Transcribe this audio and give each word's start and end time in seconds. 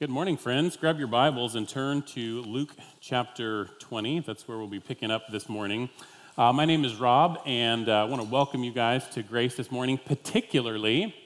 Good 0.00 0.10
morning, 0.10 0.36
friends. 0.36 0.76
Grab 0.76 1.00
your 1.00 1.08
Bibles 1.08 1.56
and 1.56 1.68
turn 1.68 2.02
to 2.02 2.42
Luke 2.42 2.70
chapter 3.00 3.64
20. 3.80 4.20
That's 4.20 4.46
where 4.46 4.56
we'll 4.56 4.68
be 4.68 4.78
picking 4.78 5.10
up 5.10 5.26
this 5.32 5.48
morning. 5.48 5.90
Uh, 6.36 6.52
my 6.52 6.64
name 6.64 6.84
is 6.84 6.94
Rob, 6.94 7.40
and 7.44 7.88
uh, 7.88 8.02
I 8.02 8.04
want 8.04 8.22
to 8.22 8.28
welcome 8.28 8.62
you 8.62 8.70
guys 8.70 9.08
to 9.08 9.24
Grace 9.24 9.56
this 9.56 9.72
morning, 9.72 9.98
particularly 9.98 11.16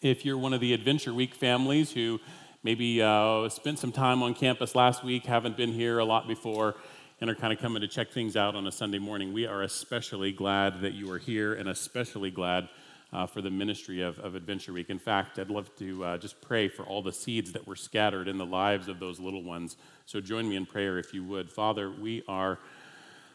if 0.00 0.24
you're 0.24 0.38
one 0.38 0.54
of 0.54 0.60
the 0.62 0.72
Adventure 0.72 1.12
Week 1.12 1.34
families 1.34 1.92
who 1.92 2.18
maybe 2.62 3.02
uh, 3.02 3.46
spent 3.50 3.78
some 3.78 3.92
time 3.92 4.22
on 4.22 4.32
campus 4.32 4.74
last 4.74 5.04
week, 5.04 5.26
haven't 5.26 5.58
been 5.58 5.74
here 5.74 5.98
a 5.98 6.04
lot 6.06 6.26
before, 6.26 6.76
and 7.20 7.28
are 7.28 7.34
kind 7.34 7.52
of 7.52 7.58
coming 7.58 7.82
to 7.82 7.88
check 7.88 8.10
things 8.10 8.38
out 8.38 8.56
on 8.56 8.66
a 8.66 8.72
Sunday 8.72 8.98
morning. 8.98 9.34
We 9.34 9.46
are 9.46 9.60
especially 9.60 10.32
glad 10.32 10.80
that 10.80 10.94
you 10.94 11.12
are 11.12 11.18
here, 11.18 11.52
and 11.52 11.68
especially 11.68 12.30
glad 12.30 12.70
uh, 13.12 13.26
for 13.26 13.40
the 13.40 13.50
ministry 13.50 14.02
of, 14.02 14.18
of 14.18 14.34
Adventure 14.34 14.72
Week. 14.72 14.90
In 14.90 14.98
fact, 14.98 15.38
I'd 15.38 15.50
love 15.50 15.74
to 15.76 16.04
uh, 16.04 16.18
just 16.18 16.40
pray 16.40 16.68
for 16.68 16.84
all 16.84 17.02
the 17.02 17.12
seeds 17.12 17.52
that 17.52 17.66
were 17.66 17.76
scattered 17.76 18.28
in 18.28 18.38
the 18.38 18.46
lives 18.46 18.88
of 18.88 19.00
those 19.00 19.18
little 19.18 19.42
ones. 19.42 19.76
So 20.06 20.20
join 20.20 20.48
me 20.48 20.56
in 20.56 20.66
prayer 20.66 20.98
if 20.98 21.14
you 21.14 21.24
would. 21.24 21.50
Father, 21.50 21.90
we 21.90 22.22
are 22.28 22.58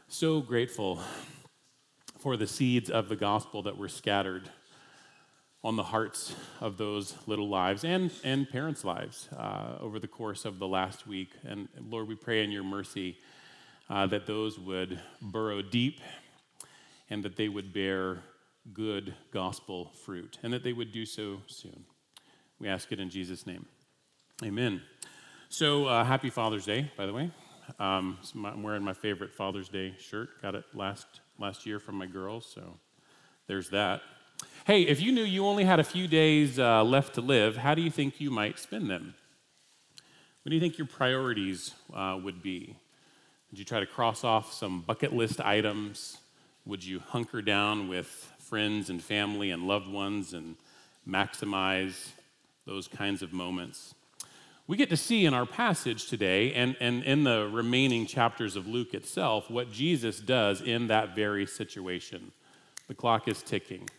so 0.08 0.41
grateful 0.41 1.02
for 2.20 2.38
the 2.38 2.48
seeds 2.48 2.90
of 2.90 3.09
the 3.09 3.16
gospel 3.16 3.63
that 3.63 3.77
were 3.77 3.90
scattered 3.90 4.49
on 5.63 5.76
the 5.76 5.84
hearts 5.84 6.35
of 6.60 6.77
those 6.77 7.16
little 7.26 7.48
lives 7.48 7.85
and, 7.85 8.12
and 8.24 8.49
parents' 8.49 8.84
lives 8.84 9.30
uh, 9.38 9.77
over 9.80 9.98
the 9.98 10.08
course 10.08 10.46
of 10.46 10.60
the 10.60 10.68
last 10.68 11.08
week. 11.08 11.32
And 11.46 11.70
Lord, 11.90 12.08
we 12.08 12.16
pray 12.16 12.44
in 12.44 12.52
your 12.52 12.63
mercy 12.63 13.18
uh, 13.90 14.05
that 14.08 14.26
those 14.26 14.60
would 14.60 14.99
burrow 15.21 15.62
deep 15.62 16.02
and 17.10 17.24
that 17.24 17.38
they 17.38 17.48
would 17.48 17.74
bear 17.74 18.24
good 18.72 19.13
gospel 19.31 19.91
fruit, 20.05 20.38
and 20.44 20.53
that 20.53 20.63
they 20.63 20.73
would 20.73 20.91
do 20.91 21.05
so 21.05 21.41
soon. 21.48 21.84
We 22.59 22.70
ask 22.70 22.91
it 22.91 22.99
in 22.99 23.09
Jesus' 23.09 23.45
name. 23.45 23.66
Amen. 24.44 24.81
So, 25.49 25.85
uh, 25.85 26.04
happy 26.04 26.30
Father's 26.30 26.66
Day, 26.66 26.91
by 26.95 27.05
the 27.05 27.13
way. 27.13 27.31
Um, 27.80 28.18
my, 28.34 28.49
I'm 28.52 28.63
wearing 28.63 28.84
my 28.84 28.93
favorite 28.93 29.34
Father's 29.34 29.70
Day 29.70 29.96
shirt. 29.99 30.41
Got 30.41 30.55
it 30.55 30.63
last 30.73 31.05
last 31.40 31.65
year 31.65 31.79
from 31.79 31.96
my 31.96 32.05
girls, 32.05 32.49
so 32.54 32.77
there's 33.48 33.70
that. 33.70 34.01
Hey, 34.66 34.84
if 34.84 35.01
you 35.01 35.12
knew 35.12 35.23
you 35.23 35.45
only 35.45 35.63
had 35.63 35.79
a 35.79 35.84
few 35.84 36.07
days 36.07 36.60
uh, 36.60 36.84
left 36.84 37.16
to 37.16 37.21
live, 37.21 37.57
how 37.57 37.76
do 37.76 37.82
you 37.82 37.91
think 37.91 38.20
you 38.20 38.32
might 38.32 38.60
spend 38.60 38.90
them? 38.90 39.16
What 40.43 40.49
do 40.49 40.55
you 40.55 40.62
think 40.62 40.77
your 40.77 40.88
priorities 40.88 41.73
uh, 41.93 42.20
would 42.21 42.41
be? 42.41 42.76
Would 43.49 43.60
you 43.60 43.66
try 43.66 43.79
to 43.79 43.85
cross 43.85 44.23
off 44.23 44.51
some 44.51 44.82
bucket 44.82 45.13
list 45.13 45.40
items? 45.40 46.18
Would 46.66 46.84
you 46.84 46.99
hunker 46.99 47.41
down 47.41 47.88
with 47.88 48.32
friends 48.44 48.90
and 48.90 49.02
family 49.02 49.52
and 49.52 49.68
loved 49.68 49.88
ones 49.88 50.34
and 50.34 50.55
maximize 51.08 52.10
those 52.66 52.88
kinds 52.88 53.22
of 53.22 53.34
moments. 53.34 53.94
We 54.66 54.77
get 54.77 54.90
to 54.90 54.98
see 54.98 55.26
in 55.26 55.34
our 55.34 55.46
passage 55.46 56.08
today 56.08 56.54
and, 56.54 56.77
and 56.80 57.04
in 57.04 57.26
the 57.26 57.50
remaining 57.52 58.05
chapters 58.05 58.55
of 58.55 58.66
Luke 58.66 58.94
itself 58.94 59.50
what 59.50 59.72
Jesus 59.72 60.20
does 60.20 60.62
in 60.62 60.88
that 60.88 61.16
very 61.16 61.46
situation. 61.46 62.32
The 62.88 62.94
clock 62.94 63.27
is 63.27 63.41
ticking, 63.41 63.90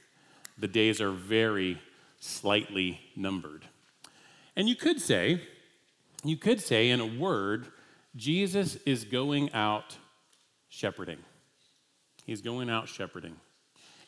the 0.58 0.68
days 0.68 1.00
are 1.00 1.10
very 1.10 1.80
slightly 2.20 3.00
numbered. 3.14 3.64
And 4.56 4.68
you 4.68 4.76
could 4.76 5.00
say, 5.00 5.42
you 6.22 6.36
could 6.36 6.60
say 6.60 6.88
in 6.88 7.00
a 7.00 7.06
word, 7.06 7.66
Jesus 8.16 8.76
is 8.86 9.04
going 9.04 9.52
out 9.52 9.96
shepherding. 10.68 11.18
He's 12.24 12.40
going 12.40 12.70
out 12.70 12.88
shepherding. 12.88 13.36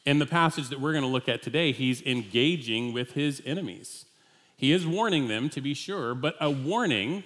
In 0.07 0.21
the 0.21 0.27
passage 0.27 0.69
that 0.69 0.81
we're 0.81 0.93
going 0.93 1.03
to 1.03 1.11
look 1.11 1.29
at 1.29 1.43
today, 1.43 1.73
he's 1.73 2.01
engaging 2.03 2.93
with 2.93 3.15
his 3.15 3.43
enemies. 3.45 4.05
He 4.57 4.71
is 4.71 4.87
warning 4.87 5.27
them, 5.27 5.49
to 5.51 5.61
be 5.61 5.75
sure, 5.75 6.15
but 6.15 6.37
a 6.41 6.49
warning, 6.49 7.25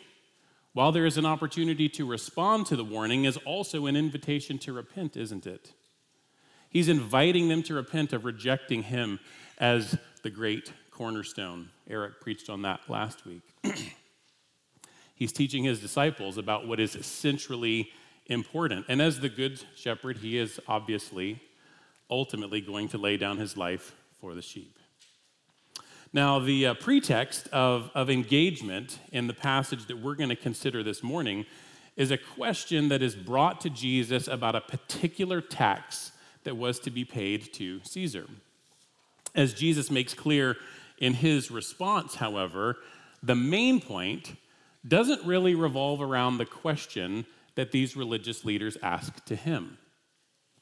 while 0.73 0.91
there 0.91 1.05
is 1.05 1.19
an 1.19 1.27
opportunity 1.27 1.91
to 1.91 2.07
respond 2.07 2.65
to 2.67 2.77
the 2.77 2.85
warning, 2.85 3.27
is 3.27 3.37
also 3.45 3.85
an 3.85 3.97
invitation 3.97 4.57
to 4.61 4.73
repent, 4.73 5.15
isn't 5.15 5.47
it? 5.47 5.73
He's 6.71 6.89
inviting 6.89 7.49
them 7.49 7.63
to 7.65 7.75
repent 7.75 8.15
of 8.15 8.25
rejecting 8.25 8.85
him 8.85 9.21
as 9.59 9.99
the 10.23 10.31
great 10.31 10.73
cornerstone. 10.91 11.69
Eric 11.87 12.23
preached 12.23 12.49
on 12.49 12.63
that 12.63 12.81
last 12.89 13.27
week. 13.27 13.43
He's 15.15 15.33
teaching 15.33 15.65
his 15.65 15.81
disciples 15.81 16.39
about 16.39 16.67
what 16.67 16.81
is 16.81 16.93
centrally 17.05 17.91
important. 18.25 18.87
And 18.89 19.03
as 19.03 19.21
the 19.21 19.29
good 19.29 19.63
shepherd, 19.77 20.17
he 20.19 20.39
is 20.39 20.59
obviously 20.67 21.43
ultimately 22.11 22.61
going 22.61 22.89
to 22.89 22.99
lay 22.99 23.17
down 23.17 23.39
his 23.39 23.57
life 23.57 23.95
for 24.21 24.35
the 24.35 24.43
sheep. 24.43 24.79
Now, 26.13 26.41
the 26.41 26.67
uh, 26.67 26.75
pretext 26.75 27.47
of, 27.53 27.91
of 27.95 28.11
engagement 28.11 28.99
in 29.13 29.29
the 29.29 29.33
passage 29.33 29.87
that 29.87 29.99
we're 29.99 30.17
going 30.17 30.29
to 30.29 30.37
consider 30.37 30.83
this 30.83 31.03
morning 31.05 31.47
is 31.97 32.11
a 32.11 32.19
question 32.19 32.89
that 32.89 33.01
is 33.01 33.15
brought 33.15 33.61
to 33.61 33.71
Jesus 33.71 34.27
about 34.27 34.57
a 34.57 34.61
particular 34.61 35.41
tax 35.41 36.13
that 36.45 36.57
was 36.57 36.81
to 36.81 36.91
be 36.91 37.05
paid 37.05 37.53
to 37.55 37.81
Caesar. 37.85 38.27
As 39.35 39.55
Jesus 39.55 39.91
makes 39.91 40.15
clear 40.15 40.57
in 40.99 41.15
his 41.15 41.51
response, 41.51 42.17
however, 42.17 42.79
the 43.23 43.37
main 43.37 43.81
point 43.81 44.35
doesn't 44.87 45.25
really 45.25 45.55
revolve 45.55 46.01
around 46.01 46.39
the 46.39 46.47
question 46.47 47.27
that 47.55 47.71
these 47.71 47.97
religious 47.97 48.45
leaders 48.45 48.77
ask 48.83 49.25
to 49.27 49.37
him. 49.37 49.79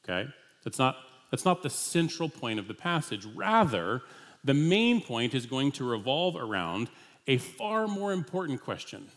Okay? 0.03 0.29
That's 0.63 0.77
not 0.77 0.97
that's 1.29 1.45
not 1.45 1.63
the 1.63 1.69
central 1.69 2.29
point 2.29 2.59
of 2.59 2.67
the 2.67 2.73
passage. 2.73 3.25
Rather, 3.25 4.01
the 4.43 4.53
main 4.53 5.01
point 5.01 5.33
is 5.33 5.45
going 5.45 5.71
to 5.73 5.83
revolve 5.83 6.35
around 6.35 6.89
a 7.27 7.37
far 7.37 7.87
more 7.87 8.11
important 8.11 8.61
question 8.61 9.07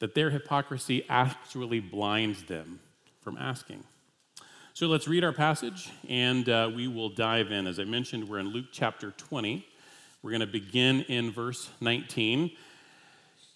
that 0.00 0.14
their 0.14 0.30
hypocrisy 0.30 1.04
actually 1.08 1.78
blinds 1.78 2.42
them 2.44 2.80
from 3.20 3.36
asking. 3.36 3.84
So 4.74 4.86
let's 4.88 5.06
read 5.06 5.22
our 5.22 5.32
passage 5.32 5.90
and 6.08 6.48
uh, 6.48 6.70
we 6.74 6.88
will 6.88 7.10
dive 7.10 7.52
in. 7.52 7.66
As 7.66 7.78
I 7.78 7.84
mentioned, 7.84 8.28
we're 8.28 8.38
in 8.38 8.48
Luke 8.48 8.66
chapter 8.72 9.12
20. 9.12 9.64
We're 10.22 10.30
going 10.30 10.40
to 10.40 10.46
begin 10.46 11.02
in 11.02 11.30
verse 11.30 11.68
19. 11.80 12.50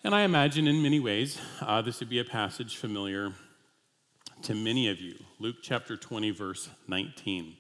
And 0.05 0.15
I 0.15 0.23
imagine 0.23 0.69
in 0.69 0.83
many 0.83 1.01
ways 1.01 1.41
uh, 1.63 1.83
this 1.83 1.99
would 1.99 2.09
be 2.09 2.21
a 2.21 2.25
passage 2.25 2.77
familiar 2.77 3.33
to 4.43 4.55
many 4.55 4.89
of 4.89 5.01
you. 5.01 5.17
Luke 5.39 5.57
chapter 5.63 5.97
20, 5.97 6.31
verse 6.31 6.69
19. 6.89 7.57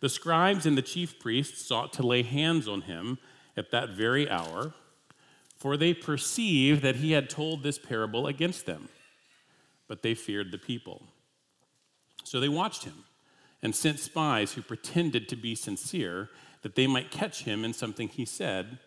The 0.00 0.08
scribes 0.08 0.66
and 0.66 0.78
the 0.78 0.82
chief 0.82 1.18
priests 1.18 1.66
sought 1.66 1.92
to 1.94 2.06
lay 2.06 2.22
hands 2.22 2.66
on 2.66 2.82
him 2.82 3.18
at 3.56 3.70
that 3.70 3.90
very 3.90 4.30
hour, 4.30 4.72
for 5.56 5.76
they 5.76 5.92
perceived 5.92 6.82
that 6.82 6.96
he 6.96 7.12
had 7.12 7.28
told 7.28 7.62
this 7.62 7.78
parable 7.78 8.26
against 8.26 8.66
them. 8.66 8.88
But 9.88 10.02
they 10.02 10.14
feared 10.14 10.52
the 10.52 10.58
people. 10.58 11.02
So 12.24 12.40
they 12.40 12.48
watched 12.48 12.84
him 12.84 13.04
and 13.62 13.74
sent 13.74 13.98
spies 13.98 14.52
who 14.52 14.62
pretended 14.62 15.28
to 15.28 15.36
be 15.36 15.54
sincere 15.54 16.30
that 16.62 16.76
they 16.76 16.86
might 16.86 17.10
catch 17.10 17.44
him 17.44 17.64
in 17.64 17.72
something 17.72 18.08
he 18.08 18.24
said, 18.24 18.78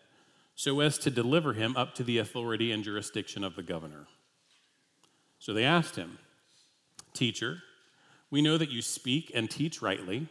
so 0.55 0.79
as 0.79 0.97
to 0.99 1.09
deliver 1.09 1.53
him 1.53 1.75
up 1.75 1.95
to 1.95 2.03
the 2.03 2.17
authority 2.17 2.71
and 2.71 2.83
jurisdiction 2.83 3.43
of 3.43 3.55
the 3.55 3.63
governor. 3.63 4.07
So 5.39 5.53
they 5.53 5.63
asked 5.63 5.95
him, 5.95 6.19
Teacher, 7.13 7.61
we 8.29 8.41
know 8.41 8.57
that 8.57 8.71
you 8.71 8.81
speak 8.81 9.31
and 9.35 9.49
teach 9.49 9.81
rightly 9.81 10.27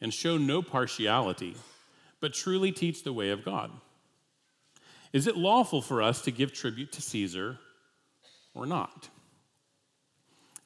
and 0.00 0.14
show 0.14 0.38
no 0.38 0.62
partiality, 0.62 1.56
but 2.20 2.32
truly 2.32 2.72
teach 2.72 3.02
the 3.02 3.12
way 3.12 3.30
of 3.30 3.44
God. 3.44 3.70
Is 5.12 5.26
it 5.26 5.36
lawful 5.36 5.82
for 5.82 6.00
us 6.00 6.22
to 6.22 6.30
give 6.30 6.52
tribute 6.52 6.92
to 6.92 7.02
Caesar 7.02 7.58
or 8.54 8.66
not? 8.66 9.08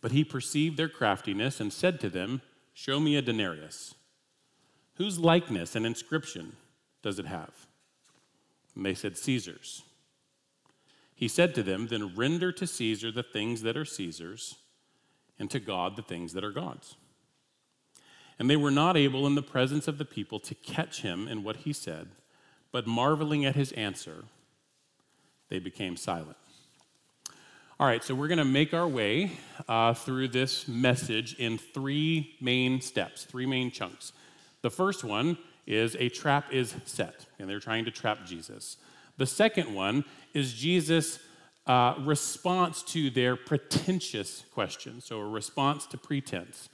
But 0.00 0.12
he 0.12 0.22
perceived 0.22 0.76
their 0.76 0.88
craftiness 0.90 1.60
and 1.60 1.72
said 1.72 1.98
to 2.00 2.10
them, 2.10 2.42
Show 2.74 3.00
me 3.00 3.16
a 3.16 3.22
denarius. 3.22 3.94
Whose 4.96 5.18
likeness 5.18 5.74
and 5.74 5.86
inscription 5.86 6.56
does 7.02 7.18
it 7.18 7.26
have? 7.26 7.66
And 8.76 8.84
they 8.84 8.94
said, 8.94 9.16
Caesar's. 9.16 9.82
He 11.14 11.28
said 11.28 11.54
to 11.54 11.62
them, 11.62 11.86
Then 11.86 12.14
render 12.14 12.52
to 12.52 12.66
Caesar 12.66 13.10
the 13.10 13.22
things 13.22 13.62
that 13.62 13.76
are 13.76 13.84
Caesar's 13.84 14.56
and 15.38 15.50
to 15.50 15.60
God 15.60 15.96
the 15.96 16.02
things 16.02 16.32
that 16.32 16.44
are 16.44 16.52
God's. 16.52 16.96
And 18.38 18.50
they 18.50 18.56
were 18.56 18.70
not 18.70 18.96
able 18.96 19.26
in 19.26 19.34
the 19.34 19.42
presence 19.42 19.86
of 19.86 19.98
the 19.98 20.04
people 20.04 20.40
to 20.40 20.54
catch 20.54 21.02
him 21.02 21.28
in 21.28 21.44
what 21.44 21.58
he 21.58 21.72
said, 21.72 22.08
but 22.72 22.86
marveling 22.86 23.44
at 23.44 23.54
his 23.54 23.72
answer, 23.72 24.24
they 25.48 25.58
became 25.58 25.96
silent. 25.96 26.36
All 27.78 27.86
right, 27.86 28.04
so 28.04 28.14
we're 28.14 28.28
going 28.28 28.38
to 28.38 28.44
make 28.44 28.72
our 28.72 28.86
way 28.86 29.32
uh, 29.68 29.94
through 29.94 30.28
this 30.28 30.68
message 30.68 31.34
in 31.34 31.58
three 31.58 32.36
main 32.40 32.80
steps, 32.80 33.24
three 33.24 33.46
main 33.46 33.70
chunks. 33.70 34.12
The 34.62 34.70
first 34.70 35.02
one 35.04 35.36
is 35.66 35.96
a 35.98 36.08
trap 36.08 36.52
is 36.52 36.74
set, 36.84 37.26
and 37.38 37.48
they're 37.48 37.60
trying 37.60 37.84
to 37.84 37.90
trap 37.90 38.26
Jesus. 38.26 38.76
The 39.16 39.26
second 39.26 39.74
one 39.74 40.04
is 40.32 40.52
Jesus' 40.52 41.18
uh, 41.66 41.94
response 42.00 42.82
to 42.82 43.10
their 43.10 43.36
pretentious 43.36 44.44
question, 44.52 45.00
so 45.00 45.20
a 45.20 45.26
response 45.26 45.86
to 45.86 45.96
pretense. 45.96 46.68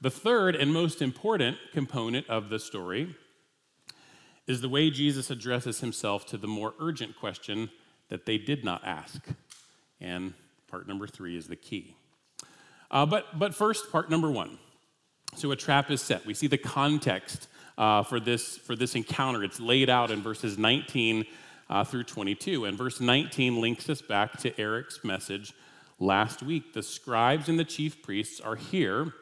The 0.00 0.10
third 0.10 0.56
and 0.56 0.72
most 0.72 1.00
important 1.00 1.58
component 1.72 2.28
of 2.28 2.48
the 2.48 2.58
story 2.58 3.14
is 4.48 4.60
the 4.60 4.68
way 4.68 4.90
Jesus 4.90 5.30
addresses 5.30 5.80
himself 5.80 6.26
to 6.26 6.36
the 6.36 6.48
more 6.48 6.74
urgent 6.80 7.16
question 7.16 7.70
that 8.08 8.26
they 8.26 8.36
did 8.36 8.64
not 8.64 8.84
ask. 8.84 9.24
And 10.00 10.34
part 10.68 10.88
number 10.88 11.06
three 11.06 11.36
is 11.36 11.46
the 11.46 11.56
key. 11.56 11.94
Uh, 12.90 13.06
but, 13.06 13.38
but 13.38 13.54
first, 13.54 13.92
part 13.92 14.10
number 14.10 14.30
one. 14.30 14.58
So 15.36 15.52
a 15.52 15.56
trap 15.56 15.90
is 15.90 16.02
set. 16.02 16.26
We 16.26 16.34
see 16.34 16.48
the 16.48 16.58
context 16.58 17.48
uh, 17.78 18.02
for, 18.02 18.20
this, 18.20 18.58
for 18.58 18.76
this 18.76 18.94
encounter. 18.94 19.44
It's 19.44 19.60
laid 19.60 19.88
out 19.88 20.10
in 20.10 20.20
verses 20.20 20.58
19 20.58 21.24
uh, 21.72 21.82
through 21.82 22.04
22. 22.04 22.66
And 22.66 22.76
verse 22.76 23.00
19 23.00 23.58
links 23.58 23.88
us 23.88 24.02
back 24.02 24.36
to 24.40 24.60
Eric's 24.60 25.02
message 25.02 25.54
last 25.98 26.42
week. 26.42 26.74
The 26.74 26.82
scribes 26.82 27.48
and 27.48 27.58
the 27.58 27.64
chief 27.64 28.02
priests 28.02 28.40
are 28.40 28.56
here 28.56 29.14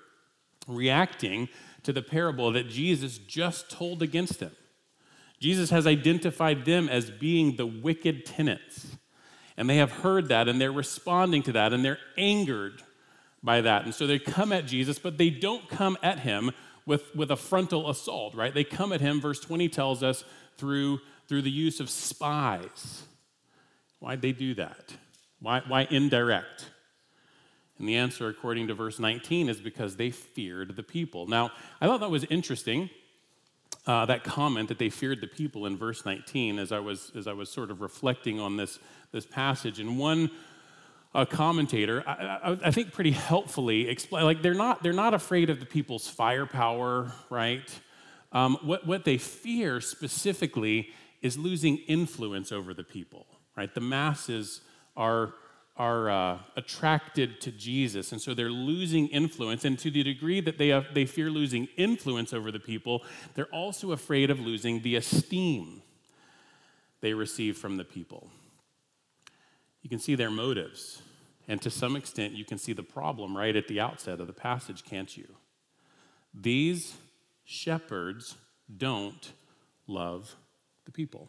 reacting 0.66 1.48
to 1.84 1.92
the 1.92 2.02
parable 2.02 2.50
that 2.52 2.68
Jesus 2.68 3.18
just 3.18 3.70
told 3.70 4.02
against 4.02 4.40
them. 4.40 4.50
Jesus 5.38 5.70
has 5.70 5.86
identified 5.86 6.64
them 6.64 6.88
as 6.88 7.08
being 7.08 7.56
the 7.56 7.66
wicked 7.66 8.26
tenants. 8.26 8.96
And 9.56 9.70
they 9.70 9.76
have 9.76 9.92
heard 9.92 10.28
that 10.28 10.48
and 10.48 10.60
they're 10.60 10.72
responding 10.72 11.44
to 11.44 11.52
that 11.52 11.72
and 11.72 11.84
they're 11.84 11.98
angered 12.18 12.82
by 13.44 13.60
that. 13.60 13.84
And 13.84 13.94
so 13.94 14.08
they 14.08 14.18
come 14.18 14.50
at 14.52 14.66
Jesus, 14.66 14.98
but 14.98 15.18
they 15.18 15.30
don't 15.30 15.68
come 15.68 15.96
at 16.02 16.20
him 16.20 16.50
with, 16.84 17.14
with 17.14 17.30
a 17.30 17.36
frontal 17.36 17.88
assault, 17.88 18.34
right? 18.34 18.52
They 18.52 18.64
come 18.64 18.92
at 18.92 19.00
him, 19.00 19.20
verse 19.20 19.38
20 19.38 19.68
tells 19.68 20.02
us, 20.02 20.24
through, 20.58 21.00
through 21.30 21.42
the 21.42 21.50
use 21.50 21.78
of 21.78 21.88
spies. 21.88 23.04
Why'd 24.00 24.20
they 24.20 24.32
do 24.32 24.52
that? 24.54 24.96
Why, 25.38 25.62
why 25.64 25.86
indirect? 25.88 26.68
And 27.78 27.88
the 27.88 27.94
answer, 27.94 28.26
according 28.28 28.66
to 28.66 28.74
verse 28.74 28.98
19, 28.98 29.48
is 29.48 29.60
because 29.60 29.94
they 29.94 30.10
feared 30.10 30.74
the 30.74 30.82
people. 30.82 31.28
Now, 31.28 31.52
I 31.80 31.86
thought 31.86 32.00
that 32.00 32.10
was 32.10 32.24
interesting, 32.24 32.90
uh, 33.86 34.06
that 34.06 34.24
comment 34.24 34.70
that 34.70 34.80
they 34.80 34.90
feared 34.90 35.20
the 35.20 35.28
people 35.28 35.66
in 35.66 35.76
verse 35.76 36.04
19, 36.04 36.58
as 36.58 36.72
I 36.72 36.80
was, 36.80 37.12
as 37.14 37.28
I 37.28 37.32
was 37.32 37.48
sort 37.48 37.70
of 37.70 37.80
reflecting 37.80 38.40
on 38.40 38.56
this, 38.56 38.80
this 39.12 39.24
passage. 39.24 39.78
And 39.78 40.00
one 40.00 40.32
a 41.14 41.24
commentator, 41.24 42.02
I, 42.08 42.12
I, 42.42 42.58
I, 42.64 42.70
think 42.72 42.92
pretty 42.92 43.12
helpfully 43.12 43.88
explain, 43.88 44.24
like 44.24 44.42
they're 44.42 44.52
not, 44.52 44.82
they're 44.82 44.92
not 44.92 45.14
afraid 45.14 45.48
of 45.48 45.60
the 45.60 45.66
people's 45.66 46.08
firepower, 46.08 47.12
right? 47.30 47.80
Um, 48.32 48.58
what, 48.62 48.84
what 48.84 49.04
they 49.04 49.16
fear 49.16 49.80
specifically 49.80 50.90
is 51.22 51.36
losing 51.36 51.78
influence 51.78 52.52
over 52.52 52.72
the 52.72 52.84
people, 52.84 53.26
right? 53.56 53.74
The 53.74 53.80
masses 53.80 54.62
are, 54.96 55.34
are 55.76 56.10
uh, 56.10 56.38
attracted 56.56 57.40
to 57.42 57.52
Jesus, 57.52 58.12
and 58.12 58.20
so 58.20 58.34
they're 58.34 58.50
losing 58.50 59.08
influence. 59.08 59.64
And 59.64 59.78
to 59.80 59.90
the 59.90 60.02
degree 60.02 60.40
that 60.40 60.58
they, 60.58 60.68
have, 60.68 60.86
they 60.94 61.04
fear 61.04 61.30
losing 61.30 61.68
influence 61.76 62.32
over 62.32 62.50
the 62.50 62.60
people, 62.60 63.02
they're 63.34 63.46
also 63.46 63.92
afraid 63.92 64.30
of 64.30 64.40
losing 64.40 64.82
the 64.82 64.96
esteem 64.96 65.82
they 67.00 67.14
receive 67.14 67.56
from 67.56 67.76
the 67.76 67.84
people. 67.84 68.28
You 69.82 69.88
can 69.88 69.98
see 69.98 70.14
their 70.14 70.30
motives. 70.30 71.02
And 71.48 71.60
to 71.62 71.70
some 71.70 71.96
extent, 71.96 72.34
you 72.34 72.44
can 72.44 72.58
see 72.58 72.72
the 72.72 72.82
problem 72.82 73.36
right 73.36 73.56
at 73.56 73.66
the 73.66 73.80
outset 73.80 74.20
of 74.20 74.26
the 74.26 74.32
passage, 74.32 74.84
can't 74.84 75.16
you? 75.16 75.26
These 76.32 76.94
shepherds 77.44 78.36
don't 78.76 79.32
love 79.86 80.36
the 80.90 80.96
people. 80.96 81.28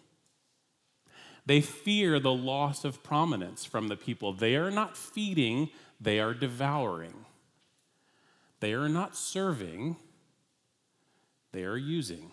They 1.45 1.61
fear 1.61 2.19
the 2.19 2.33
loss 2.33 2.83
of 2.85 3.03
prominence 3.03 3.65
from 3.65 3.87
the 3.87 3.95
people. 3.95 4.33
They 4.33 4.55
are 4.55 4.71
not 4.71 4.97
feeding, 4.97 5.69
they 5.99 6.19
are 6.19 6.33
devouring. 6.33 7.25
They 8.59 8.73
are 8.73 8.89
not 8.89 9.15
serving, 9.15 9.97
they 11.51 11.63
are 11.63 11.77
using. 11.77 12.31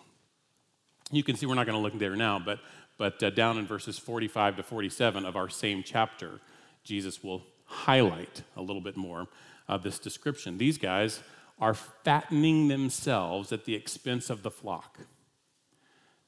You 1.11 1.23
can 1.23 1.35
see 1.35 1.45
we're 1.45 1.55
not 1.55 1.65
going 1.65 1.77
to 1.77 1.81
look 1.81 1.97
there 1.97 2.15
now, 2.15 2.39
but 2.39 2.59
but 2.97 3.23
uh, 3.23 3.29
down 3.29 3.57
in 3.57 3.65
verses 3.65 3.97
45 3.97 4.57
to 4.57 4.63
47 4.63 5.25
of 5.25 5.37
our 5.37 5.47
same 5.47 5.83
chapter, 5.83 6.41
Jesus 6.83 7.23
will 7.23 7.43
highlight 7.63 8.43
a 8.57 8.61
little 8.61 8.81
bit 8.81 8.97
more 8.97 9.27
of 9.69 9.83
this 9.83 9.99
description. 9.99 10.57
These 10.57 10.77
guys 10.77 11.21
are 11.59 11.73
fattening 11.73 12.67
themselves 12.67 13.53
at 13.53 13.63
the 13.63 13.73
expense 13.73 14.29
of 14.29 14.43
the 14.43 14.51
flock, 14.51 14.99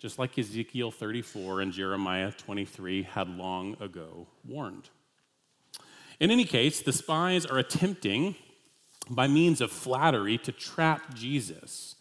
just 0.01 0.18
like 0.18 0.39
Ezekiel 0.39 0.89
34 0.89 1.62
and 1.62 1.71
Jeremiah 1.71 2.31
23 2.31 3.03
had 3.03 3.30
long 3.30 3.77
ago 3.80 4.25
warned. 4.44 4.89
In 6.19 6.31
any 6.31 6.44
case, 6.44 6.81
the 6.81 6.92
spies 6.92 7.45
are 7.45 7.59
attempting, 7.59 8.36
by 9.07 9.27
means 9.27 9.62
of 9.62 9.71
flattery, 9.71 10.39
to 10.39 10.51
trap 10.51 11.13
Jesus. 11.13 11.95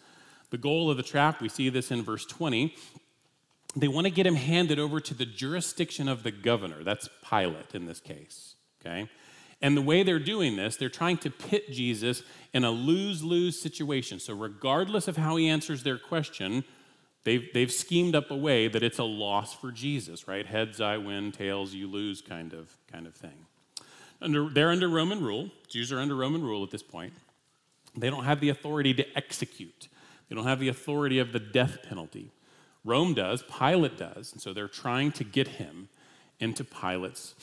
The 0.49 0.57
goal 0.57 0.91
of 0.91 0.97
the 0.97 1.03
trap, 1.03 1.43
we 1.43 1.51
see 1.51 1.69
this 1.69 1.91
in 1.91 2.03
verse 2.03 2.25
20, 2.25 2.75
they 3.77 3.87
want 3.87 4.07
to 4.07 4.11
get 4.11 4.27
him 4.27 4.35
handed 4.35 4.79
over 4.79 4.99
to 4.99 5.13
the 5.13 5.27
jurisdiction 5.27 6.09
of 6.09 6.23
the 6.23 6.33
governor. 6.33 6.83
That's 6.83 7.09
Pilate 7.29 7.75
in 7.75 7.85
this 7.85 8.01
case, 8.01 8.55
okay? 8.81 9.11
And 9.61 9.77
the 9.77 9.83
way 9.83 10.03
they're 10.03 10.19
doing 10.19 10.57
this, 10.57 10.77
they're 10.77 10.89
trying 10.89 11.19
to 11.19 11.31
pit 11.31 11.71
Jesus 11.71 12.23
in 12.55 12.65
a 12.65 12.71
lose 12.71 13.23
lose 13.23 13.61
situation. 13.61 14.19
So, 14.19 14.35
regardless 14.35 15.07
of 15.07 15.19
how 15.19 15.37
he 15.37 15.49
answers 15.49 15.83
their 15.83 15.99
question, 15.99 16.65
they've, 17.25 17.49
they've 17.53 17.73
schemed 17.73 18.15
up 18.15 18.31
a 18.31 18.37
way 18.37 18.69
that 18.69 18.83
it's 18.83 18.99
a 18.99 19.05
loss 19.05 19.55
for 19.55 19.71
Jesus, 19.71 20.29
right? 20.29 20.47
Heads 20.47 20.81
I 20.81 20.97
win, 20.97 21.33
tails 21.33 21.75
you 21.75 21.89
lose 21.89 22.21
kind 22.21 22.53
of, 22.53 22.77
kind 22.91 23.07
of 23.07 23.15
thing. 23.15 23.47
Under, 24.23 24.49
they're 24.49 24.71
under 24.71 24.89
Roman 24.89 25.23
rule. 25.23 25.51
Jews 25.69 25.93
are 25.93 25.99
under 25.99 26.15
Roman 26.15 26.43
rule 26.43 26.63
at 26.63 26.71
this 26.71 26.83
point. 26.83 27.13
They 27.97 28.11
don't 28.11 28.25
have 28.25 28.41
the 28.41 28.51
authority 28.51 28.95
to 28.95 29.17
execute, 29.17 29.89
they 30.29 30.37
don't 30.37 30.47
have 30.47 30.61
the 30.61 30.69
authority 30.69 31.19
of 31.19 31.33
the 31.33 31.41
death 31.41 31.79
penalty. 31.83 32.31
Rome 32.83 33.13
does, 33.13 33.43
Pilate 33.43 33.99
does, 33.99 34.33
and 34.33 34.41
so 34.41 34.55
they're 34.55 34.67
trying 34.67 35.13
to 35.13 35.25
get 35.25 35.49
him 35.49 35.91
into 36.39 36.65
Pilate's 36.65 37.35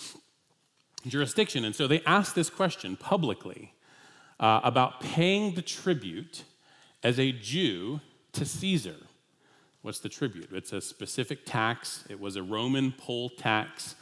jurisdiction. 1.06 1.64
And 1.64 1.76
so 1.76 1.88
they 1.88 2.02
ask 2.06 2.34
this 2.34 2.50
question 2.50 2.96
publicly 2.96 3.74
uh, 4.40 4.62
about 4.64 5.00
paying 5.00 5.54
the 5.54 5.62
tribute 5.62 6.44
as 7.04 7.20
a 7.20 7.32
Jew 7.32 8.02
to 8.34 8.46
Caesar. 8.46 8.96
What's 9.88 10.00
the 10.00 10.10
tribute? 10.10 10.50
It's 10.52 10.74
a 10.74 10.82
specific 10.82 11.46
tax, 11.46 12.04
it 12.10 12.20
was 12.20 12.36
a 12.36 12.44
Roman 12.44 12.92
poll 12.92 13.30
tax 13.30 13.96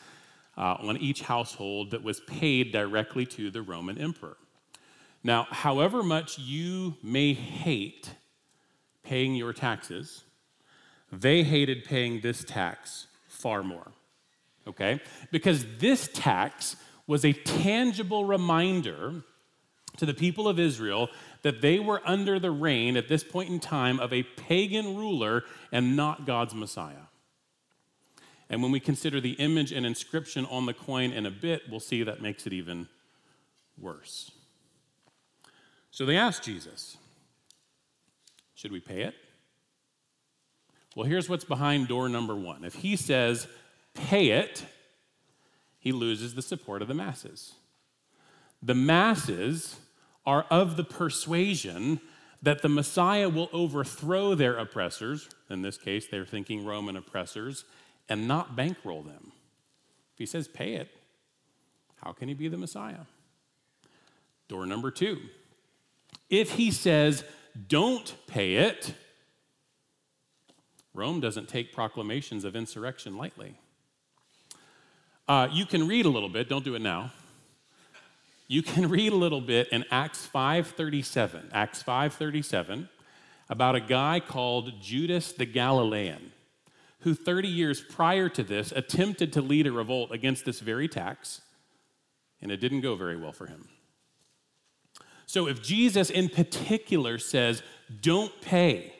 uh, 0.58 0.78
on 0.80 0.98
each 0.98 1.22
household 1.22 1.92
that 1.92 2.02
was 2.02 2.22
paid 2.22 2.72
directly 2.72 3.24
to 3.28 3.52
the 3.52 3.62
Roman 3.62 4.00
emperor. 4.00 4.36
Now, 5.24 5.44
however 5.52 6.02
much 6.02 6.40
you 6.40 6.96
may 7.04 7.34
hate 7.34 8.10
paying 9.04 9.36
your 9.36 9.54
taxes, 9.54 10.24
they 11.12 11.44
hated 11.44 11.84
paying 11.84 12.22
this 12.22 12.44
tax 12.44 13.06
far 13.28 13.62
more. 13.62 13.92
Okay? 14.68 15.00
Because 15.30 15.68
this 15.78 16.10
tax 16.16 16.78
was 17.06 17.24
a 17.24 17.34
tangible 17.34 18.26
reminder 18.26 19.22
to 19.98 20.08
the 20.08 20.16
people 20.16 20.48
of 20.48 20.60
Israel 20.60 21.10
that 21.46 21.62
they 21.62 21.78
were 21.78 22.02
under 22.06 22.40
the 22.40 22.50
reign 22.50 22.98
at 22.98 23.08
this 23.08 23.24
point 23.24 23.52
in 23.52 23.60
time 23.60 24.00
of 24.00 24.12
a 24.12 24.24
pagan 24.24 24.98
ruler 24.98 25.44
and 25.72 25.96
not 25.96 26.26
God's 26.26 26.56
Messiah. 26.56 27.06
And 28.50 28.64
when 28.64 28.72
we 28.72 28.80
consider 28.80 29.22
the 29.22 29.34
image 29.34 29.72
and 29.72 29.86
inscription 29.86 30.48
on 30.48 30.66
the 30.66 30.74
coin 30.74 31.12
in 31.12 31.24
a 31.28 31.30
bit, 31.30 31.62
we'll 31.70 31.80
see 31.80 32.02
that 32.02 32.20
makes 32.20 32.48
it 32.48 32.54
even 32.54 32.88
worse. 33.80 34.32
So 35.92 36.04
they 36.04 36.18
asked 36.18 36.42
Jesus, 36.42 36.98
Should 38.56 38.72
we 38.72 38.80
pay 38.80 39.04
it? 39.04 39.14
Well, 40.96 41.06
here's 41.06 41.30
what's 41.30 41.46
behind 41.46 41.88
door 41.88 42.10
number 42.10 42.36
one. 42.36 42.66
If 42.66 42.74
he 42.74 42.96
says, 42.96 43.48
pay 43.94 44.30
it, 44.30 44.66
he 45.78 45.92
loses 45.92 46.34
the 46.34 46.42
support 46.42 46.82
of 46.82 46.88
the 46.88 46.96
masses. 46.96 47.54
The 48.64 48.74
masses 48.74 49.76
are 50.26 50.46
of 50.50 50.78
the 50.78 50.84
persuasion 50.84 52.00
that 52.42 52.62
the 52.62 52.70
Messiah 52.70 53.30
will 53.30 53.50
overthrow 53.54 54.36
their 54.36 54.58
oppressors, 54.58 55.30
in 55.50 55.62
this 55.62 55.78
case, 55.78 56.08
they're 56.08 56.26
thinking 56.26 56.66
Roman 56.66 56.96
oppressors, 56.96 57.66
and 58.08 58.28
not 58.28 58.56
bankroll 58.56 59.02
them. 59.02 59.32
If 60.14 60.20
he 60.20 60.26
says, 60.26 60.48
pay 60.48 60.74
it, 60.74 60.90
how 62.04 62.12
can 62.12 62.28
he 62.28 62.34
be 62.34 62.48
the 62.48 62.58
Messiah? 62.58 63.06
Door 64.48 64.68
number 64.68 64.92
two. 64.92 65.20
If 66.30 66.52
he 66.52 66.72
says, 66.72 67.24
don't 67.68 68.16
pay 68.28 68.56
it, 68.56 68.94
Rome 70.94 71.20
doesn't 71.20 71.50
take 71.50 71.74
proclamations 71.74 72.44
of 72.46 72.56
insurrection 72.56 73.18
lightly. 73.18 73.56
Uh, 75.28 75.48
you 75.52 75.66
can 75.66 75.88
read 75.88 76.06
a 76.06 76.10
little 76.10 76.30
bit, 76.30 76.48
don't 76.48 76.64
do 76.64 76.76
it 76.76 76.82
now. 76.82 77.12
You 78.48 78.62
can 78.62 78.90
read 78.90 79.12
a 79.12 79.16
little 79.16 79.42
bit 79.42 79.70
in 79.70 79.86
Acts 79.92 80.28
5:37. 80.34 81.50
Acts 81.52 81.84
5:37 81.84 82.90
about 83.48 83.76
a 83.76 83.80
guy 83.80 84.20
called 84.20 84.82
Judas 84.82 85.32
the 85.32 85.46
Galilean 85.46 86.32
who 87.02 87.14
30 87.14 87.48
years 87.48 87.80
prior 87.82 88.28
to 88.30 88.42
this 88.42 88.72
attempted 88.72 89.32
to 89.34 89.40
lead 89.40 89.68
a 89.68 89.72
revolt 89.72 90.12
against 90.12 90.46
this 90.46 90.60
very 90.60 90.88
tax 90.88 91.42
and 92.42 92.52
it 92.52 92.58
didn't 92.58 92.82
go 92.82 92.96
very 92.96 93.16
well 93.16 93.32
for 93.32 93.46
him. 93.46 93.68
So 95.28 95.48
if 95.48 95.62
Jesus 95.62 96.10
in 96.10 96.30
particular 96.30 97.20
says, 97.20 97.62
"Don't 98.02 98.42
pay," 98.42 98.96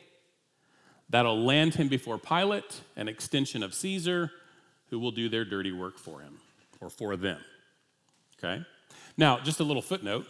That'll 1.08 1.40
land 1.40 1.74
him 1.74 1.88
before 1.88 2.18
Pilate, 2.18 2.80
an 2.96 3.08
extension 3.08 3.62
of 3.62 3.74
Caesar, 3.74 4.32
who 4.90 4.98
will 4.98 5.12
do 5.12 5.28
their 5.28 5.44
dirty 5.44 5.72
work 5.72 5.98
for 5.98 6.20
him. 6.20 6.40
or 6.78 6.90
for 6.90 7.16
them. 7.16 7.40
Okay? 8.38 8.62
Now, 9.16 9.40
just 9.40 9.60
a 9.60 9.64
little 9.64 9.82
footnote 9.82 10.26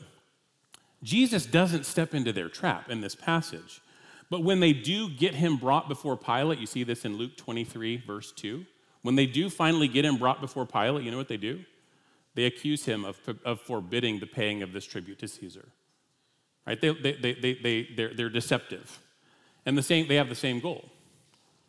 Jesus 1.03 1.47
doesn't 1.47 1.85
step 1.85 2.15
into 2.15 2.33
their 2.33 2.49
trap 2.49 2.91
in 2.91 3.01
this 3.01 3.15
passage. 3.15 3.81
But 4.29 4.43
when 4.43 4.61
they 4.61 4.73
do 4.73 5.09
get 5.09 5.35
him 5.35 5.57
brought 5.57 5.89
before 5.89 6.17
Pilate, 6.17 6.59
you 6.59 6.67
see 6.67 6.83
this 6.83 7.05
in 7.05 7.17
Luke 7.17 7.37
23, 7.37 7.99
verse 7.99 8.33
2. 8.33 8.65
When 9.03 9.15
they 9.15 9.27
do 9.27 9.49
finally 9.49 9.87
get 9.87 10.05
him 10.05 10.17
brought 10.17 10.41
before 10.41 10.67
Pilate, 10.67 11.05
you 11.05 11.11
know 11.11 11.17
what 11.17 11.29
they 11.29 11.37
do? 11.37 11.61
They 12.35 12.45
accuse 12.45 12.85
him 12.85 13.05
of, 13.05 13.19
of 13.45 13.61
forbidding 13.61 14.19
the 14.19 14.27
paying 14.27 14.63
of 14.63 14.73
this 14.73 14.85
tribute 14.85 15.21
to 15.21 15.29
Caesar. 15.29 15.69
Right? 16.67 16.81
They, 16.81 16.91
they, 16.91 17.13
they, 17.13 17.33
they, 17.35 17.55
they, 17.55 17.89
they're, 17.97 18.15
they're 18.15 18.29
deceptive. 18.29 18.99
And 19.65 19.79
the 19.79 19.83
same, 19.83 20.09
they 20.09 20.17
have 20.17 20.29
the 20.29 20.35
same 20.35 20.59
goal 20.61 20.91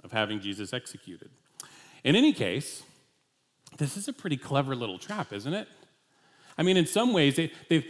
of 0.04 0.12
having 0.12 0.42
Jesus 0.42 0.74
executed. 0.74 1.30
In 2.04 2.16
any 2.16 2.34
case, 2.34 2.84
this 3.78 3.98
is 3.98 4.08
a 4.08 4.14
pretty 4.14 4.38
clever 4.38 4.76
little 4.76 4.98
trap, 4.98 5.32
isn't 5.32 5.54
it? 5.54 5.68
I 6.58 6.64
mean, 6.64 6.78
in 6.78 6.86
some 6.86 7.14
ways, 7.14 7.36
they, 7.36 7.52
they've, 7.70 7.86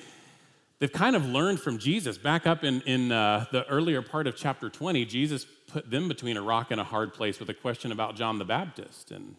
they've 0.79 0.91
kind 0.91 1.15
of 1.15 1.25
learned 1.25 1.59
from 1.59 1.77
Jesus. 1.77 2.17
Back 2.17 2.45
up 2.45 2.63
in, 2.63 2.81
in 2.81 3.12
uh, 3.12 3.45
the 3.51 3.65
earlier 3.67 4.01
part 4.01 4.27
of 4.27 4.36
chapter 4.36 4.69
20, 4.69 5.05
Jesus 5.05 5.45
put 5.67 5.89
them 5.89 6.07
between 6.07 6.38
a 6.38 6.41
rock 6.41 6.71
and 6.71 6.81
a 6.81 6.83
hard 6.83 7.13
place 7.13 7.39
with 7.39 7.50
a 7.50 7.53
question 7.53 7.91
about 7.91 8.15
John 8.15 8.39
the 8.39 8.45
Baptist. 8.45 9.12
And 9.12 9.36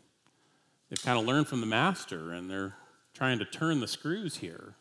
they've 0.88 1.02
kind 1.02 1.18
of 1.18 1.26
learned 1.26 1.48
from 1.48 1.60
the 1.60 1.66
master, 1.66 2.32
and 2.32 2.50
they're 2.50 2.74
trying 3.14 3.38
to 3.38 3.44
turn 3.44 3.80
the 3.80 3.88
screws 3.88 4.36
here. 4.36 4.74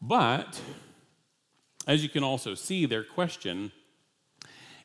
But, 0.00 0.60
as 1.86 2.02
you 2.02 2.08
can 2.08 2.24
also 2.24 2.54
see, 2.54 2.86
their 2.86 3.04
question 3.04 3.72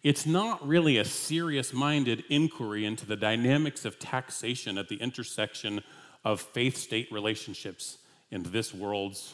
it's 0.04 0.26
not 0.26 0.66
really 0.66 0.98
a 0.98 1.06
serious 1.06 1.74
minded 1.74 2.24
inquiry 2.30 2.86
into 2.86 3.06
the 3.06 3.16
dynamics 3.16 3.84
of 3.84 4.00
taxation 4.00 4.78
at 4.78 4.90
the 4.90 4.96
intersection 4.98 5.84
of 6.24 6.42
faith 6.42 6.78
state 6.78 7.12
relationships 7.12 7.98
in 8.32 8.44
this 8.44 8.74
world's 8.74 9.34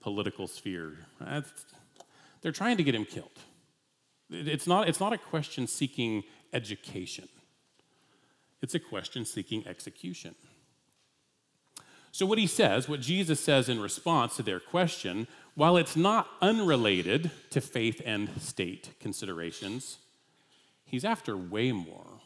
political 0.00 0.46
sphere. 0.46 0.98
They're 2.40 2.52
trying 2.52 2.76
to 2.76 2.82
get 2.82 2.94
him 2.94 3.04
killed. 3.04 3.38
It's 4.30 4.66
not, 4.66 4.88
it's 4.88 5.00
not 5.00 5.12
a 5.12 5.18
question 5.18 5.66
seeking 5.66 6.24
education, 6.52 7.28
it's 8.60 8.74
a 8.74 8.80
question 8.80 9.24
seeking 9.24 9.66
execution. 9.66 10.34
So, 12.14 12.26
what 12.26 12.36
he 12.36 12.46
says, 12.46 12.90
what 12.90 13.00
Jesus 13.00 13.40
says 13.40 13.70
in 13.70 13.80
response 13.80 14.36
to 14.36 14.42
their 14.42 14.60
question, 14.60 15.26
while 15.54 15.78
it's 15.78 15.96
not 15.96 16.28
unrelated 16.42 17.30
to 17.50 17.60
faith 17.60 18.02
and 18.04 18.28
state 18.40 18.90
considerations, 19.00 19.98
he's 20.84 21.06
after 21.06 21.36
way 21.36 21.72
more 21.72 22.20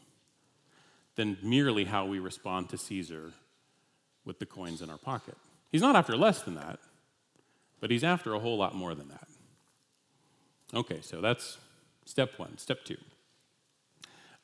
than 1.14 1.38
merely 1.40 1.84
how 1.84 2.04
we 2.04 2.18
respond 2.18 2.68
to 2.70 2.78
Caesar 2.78 3.32
with 4.26 4.38
the 4.38 4.46
coins 4.46 4.82
in 4.82 4.90
our 4.90 4.98
pocket. 4.98 5.36
He's 5.72 5.80
not 5.80 5.96
after 5.96 6.16
less 6.16 6.42
than 6.42 6.56
that, 6.56 6.78
but 7.80 7.90
he's 7.90 8.04
after 8.04 8.34
a 8.34 8.38
whole 8.38 8.58
lot 8.58 8.74
more 8.74 8.94
than 8.94 9.08
that. 9.08 9.28
Okay, 10.74 11.00
so 11.00 11.22
that's 11.22 11.56
step 12.04 12.38
one. 12.38 12.58
Step 12.58 12.84
two 12.84 12.98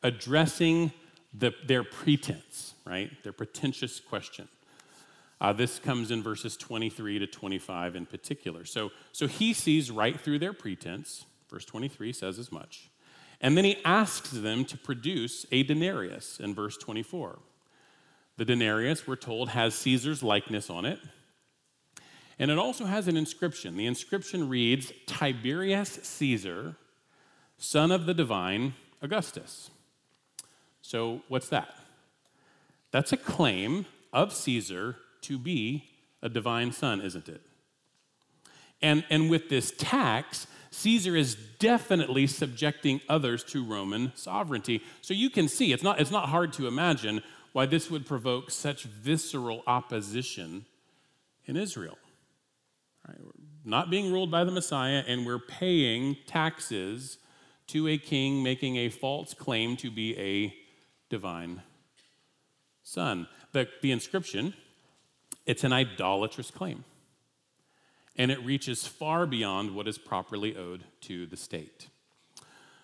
addressing 0.03 0.93
the, 1.33 1.55
their 1.67 1.85
pretense, 1.85 2.75
right? 2.85 3.11
Their 3.23 3.33
pretentious 3.33 4.01
question. 4.01 4.49
Uh, 5.41 5.53
this 5.53 5.79
comes 5.79 6.11
in 6.11 6.23
verses 6.23 6.57
23 6.57 7.19
to 7.21 7.27
25 7.27 7.97
in 7.97 8.07
particular. 8.07 8.65
So, 8.65 8.91
so 9.12 9.27
he 9.27 9.53
sees 9.53 9.91
right 9.91 10.19
through 10.19 10.39
their 10.39 10.53
pretense. 10.53 11.25
Verse 11.51 11.65
23 11.65 12.12
says 12.12 12.39
as 12.39 12.53
much. 12.53 12.91
And 13.41 13.57
then 13.57 13.65
he 13.65 13.77
asks 13.85 14.31
them 14.31 14.65
to 14.67 14.79
produce 14.79 15.45
a 15.51 15.65
denarius 15.65 16.39
in 16.39 16.55
verse 16.55 16.77
24. 16.77 17.41
The 18.42 18.56
denarius, 18.56 19.06
we're 19.06 19.14
told, 19.14 19.50
has 19.50 19.72
Caesar's 19.72 20.20
likeness 20.20 20.68
on 20.68 20.84
it. 20.84 20.99
And 22.40 22.50
it 22.50 22.58
also 22.58 22.87
has 22.87 23.06
an 23.06 23.16
inscription. 23.16 23.76
The 23.76 23.87
inscription 23.87 24.49
reads 24.49 24.92
Tiberius 25.06 26.00
Caesar, 26.02 26.75
son 27.56 27.92
of 27.92 28.04
the 28.04 28.14
divine 28.14 28.75
Augustus. 29.00 29.70
So, 30.80 31.22
what's 31.28 31.50
that? 31.50 31.72
That's 32.90 33.12
a 33.12 33.16
claim 33.16 33.87
of 34.12 34.32
Caesar 34.32 34.96
to 35.20 35.38
be 35.38 35.84
a 36.20 36.28
divine 36.28 36.72
son, 36.72 37.00
isn't 37.00 37.28
it? 37.28 37.42
And, 38.82 39.04
and 39.08 39.30
with 39.30 39.50
this 39.50 39.72
tax, 39.78 40.49
Caesar 40.72 41.14
is 41.14 41.37
definitely 41.61 42.26
subjecting 42.26 43.02
others 43.08 43.44
to 43.44 43.64
Roman 43.64 44.11
sovereignty. 44.16 44.82
So 45.00 45.14
you 45.14 45.30
can 45.30 45.46
see, 45.46 45.72
it's 45.72 45.84
not, 45.84 46.00
it's 46.00 46.11
not 46.11 46.28
hard 46.28 46.52
to 46.54 46.66
imagine 46.66 47.22
why 47.52 47.66
this 47.66 47.90
would 47.90 48.06
provoke 48.06 48.50
such 48.50 48.85
visceral 48.85 49.62
opposition 49.66 50.64
in 51.47 51.56
Israel. 51.56 51.99
Right? 53.06 53.18
not 53.64 53.90
being 53.90 54.12
ruled 54.12 54.30
by 54.30 54.44
the 54.44 54.50
Messiah, 54.50 55.02
and 55.06 55.25
we're 55.25 55.38
paying 55.38 56.16
taxes 56.26 57.18
to 57.68 57.88
a 57.88 57.97
king 57.97 58.42
making 58.42 58.76
a 58.76 58.88
false 58.88 59.35
claim 59.35 59.76
to 59.76 59.90
be 59.90 60.18
a 60.18 60.54
divine 61.09 61.62
son. 62.82 63.28
The, 63.52 63.68
the 63.80 63.92
inscription, 63.92 64.54
it's 65.47 65.64
an 65.64 65.73
idolatrous 65.73 66.50
claim, 66.50 66.85
and 68.16 68.30
it 68.30 68.44
reaches 68.44 68.87
far 68.87 69.26
beyond 69.26 69.75
what 69.75 69.87
is 69.87 69.99
properly 69.99 70.56
owed 70.56 70.85
to 71.02 71.26
the 71.26 71.37
state. 71.37 71.88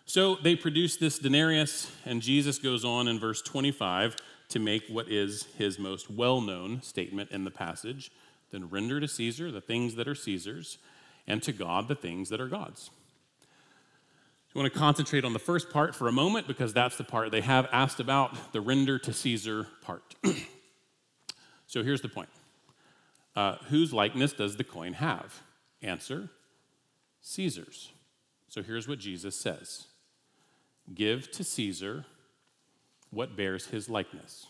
So 0.05 0.37
they 0.37 0.57
produce 0.57 0.97
this 0.97 1.19
denarius, 1.19 1.91
and 2.07 2.23
Jesus 2.23 2.59
goes 2.59 2.85
on 2.85 3.09
in 3.09 3.19
verse 3.19 3.43
25 3.43 4.17
to 4.49 4.59
make 4.59 4.89
what 4.89 5.09
is 5.09 5.47
his 5.57 5.79
most 5.79 6.11
well 6.11 6.41
known 6.41 6.83
statement 6.83 7.31
in 7.31 7.45
the 7.45 7.51
passage 7.51 8.11
then 8.51 8.69
render 8.69 9.01
to 9.01 9.09
Caesar 9.09 9.51
the 9.51 9.61
things 9.61 9.95
that 9.97 10.09
are 10.09 10.15
Caesar's, 10.15 10.79
and 11.27 11.43
to 11.43 11.53
God 11.53 11.89
the 11.89 11.95
things 11.95 12.31
that 12.31 12.41
are 12.41 12.49
God's. 12.49 12.91
I 14.55 14.59
want 14.59 14.73
to 14.73 14.79
concentrate 14.79 15.25
on 15.25 15.35
the 15.35 15.39
first 15.39 15.71
part 15.71 15.95
for 15.95 16.09
a 16.09 16.13
moment 16.13 16.49
because 16.49 16.73
that's 16.73 16.97
the 16.97 17.05
part 17.05 17.31
they 17.31 17.43
have 17.43 17.69
asked 17.71 18.01
about 18.01 18.53
the 18.53 18.61
render 18.61 18.99
to 18.99 19.13
Caesar 19.13 19.67
part. 19.83 20.15
so 21.67 21.83
here's 21.83 22.01
the 22.01 22.09
point 22.09 22.31
uh, 23.37 23.57
Whose 23.69 23.93
likeness 23.93 24.33
does 24.33 24.57
the 24.57 24.65
coin 24.65 24.95
have? 24.95 25.43
Answer 25.83 26.31
Caesar's. 27.21 27.93
So 28.49 28.63
here's 28.63 28.89
what 28.89 28.99
Jesus 28.99 29.37
says 29.37 29.87
Give 30.93 31.31
to 31.33 31.45
Caesar 31.45 32.07
what 33.11 33.37
bears 33.37 33.67
his 33.67 33.89
likeness. 33.89 34.47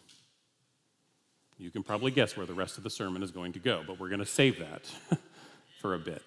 You 1.59 1.71
can 1.71 1.83
probably 1.83 2.13
guess 2.13 2.37
where 2.37 2.47
the 2.47 2.55
rest 2.55 2.79
of 2.79 2.85
the 2.85 2.91
sermon 2.91 3.23
is 3.23 3.33
going 3.33 3.53
to 3.55 3.59
go, 3.59 3.83
but 3.87 3.99
we're 3.99 4.09
going 4.09 4.21
to 4.21 4.27
save 4.27 4.59
that 4.61 4.91
for 5.81 5.95
a 5.95 5.99
bit. 5.99 6.23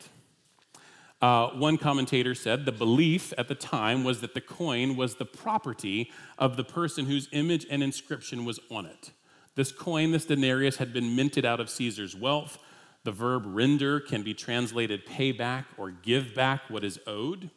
Uh, 1.21 1.50
one 1.50 1.77
commentator 1.77 2.33
said 2.33 2.65
the 2.65 2.71
belief 2.71 3.31
at 3.38 3.47
the 3.47 3.55
time 3.55 4.03
was 4.03 4.21
that 4.21 4.33
the 4.33 4.41
coin 4.41 4.97
was 4.97 5.15
the 5.15 5.25
property 5.25 6.11
of 6.38 6.57
the 6.57 6.63
person 6.63 7.05
whose 7.05 7.29
image 7.31 7.65
and 7.69 7.83
inscription 7.83 8.43
was 8.43 8.59
on 8.71 8.85
it. 8.85 9.11
This 9.55 9.71
coin, 9.71 10.11
this 10.11 10.25
denarius, 10.25 10.77
had 10.77 10.93
been 10.93 11.15
minted 11.15 11.45
out 11.45 11.59
of 11.59 11.69
Caesar's 11.69 12.15
wealth. 12.15 12.57
The 13.03 13.11
verb 13.11 13.43
render 13.45 14.00
can 14.00 14.23
be 14.23 14.33
translated 14.33 15.05
pay 15.05 15.31
back 15.31 15.65
or 15.77 15.91
give 15.91 16.33
back 16.33 16.69
what 16.69 16.83
is 16.83 17.00
owed. 17.05 17.51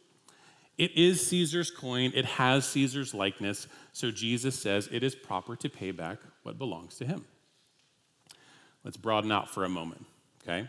It 0.77 0.97
is 0.97 1.25
Caesar's 1.29 1.71
coin, 1.71 2.13
it 2.15 2.25
has 2.25 2.67
Caesar's 2.69 3.15
likeness, 3.15 3.69
so 3.93 4.11
Jesus 4.11 4.59
says 4.59 4.89
it 4.91 5.03
is 5.05 5.15
proper 5.15 5.55
to 5.57 5.69
pay 5.69 5.93
back 5.93 6.19
what 6.43 6.59
belongs 6.59 6.97
to 6.97 7.07
him. 7.07 7.25
Let's 8.83 8.97
broaden 8.97 9.31
out 9.31 9.49
for 9.49 9.65
a 9.65 9.69
moment, 9.69 10.05
okay? 10.43 10.69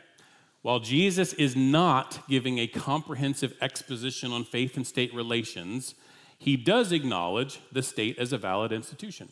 While 0.62 0.80
Jesus 0.80 1.34
is 1.34 1.56
not 1.56 2.20
giving 2.30 2.60
a 2.60 2.68
comprehensive 2.68 3.54
exposition 3.62 4.32
on 4.32 4.44
faith 4.44 4.78
and 4.78 4.86
state 4.86 5.14
relations, 5.14 5.96
he 6.38 6.56
does 6.56 6.92
acknowledge 6.92 7.60
the 7.72 7.84
state 7.84 8.18
as 8.18 8.32
a 8.32 8.38
valid 8.38 8.72
institution. 8.72 9.30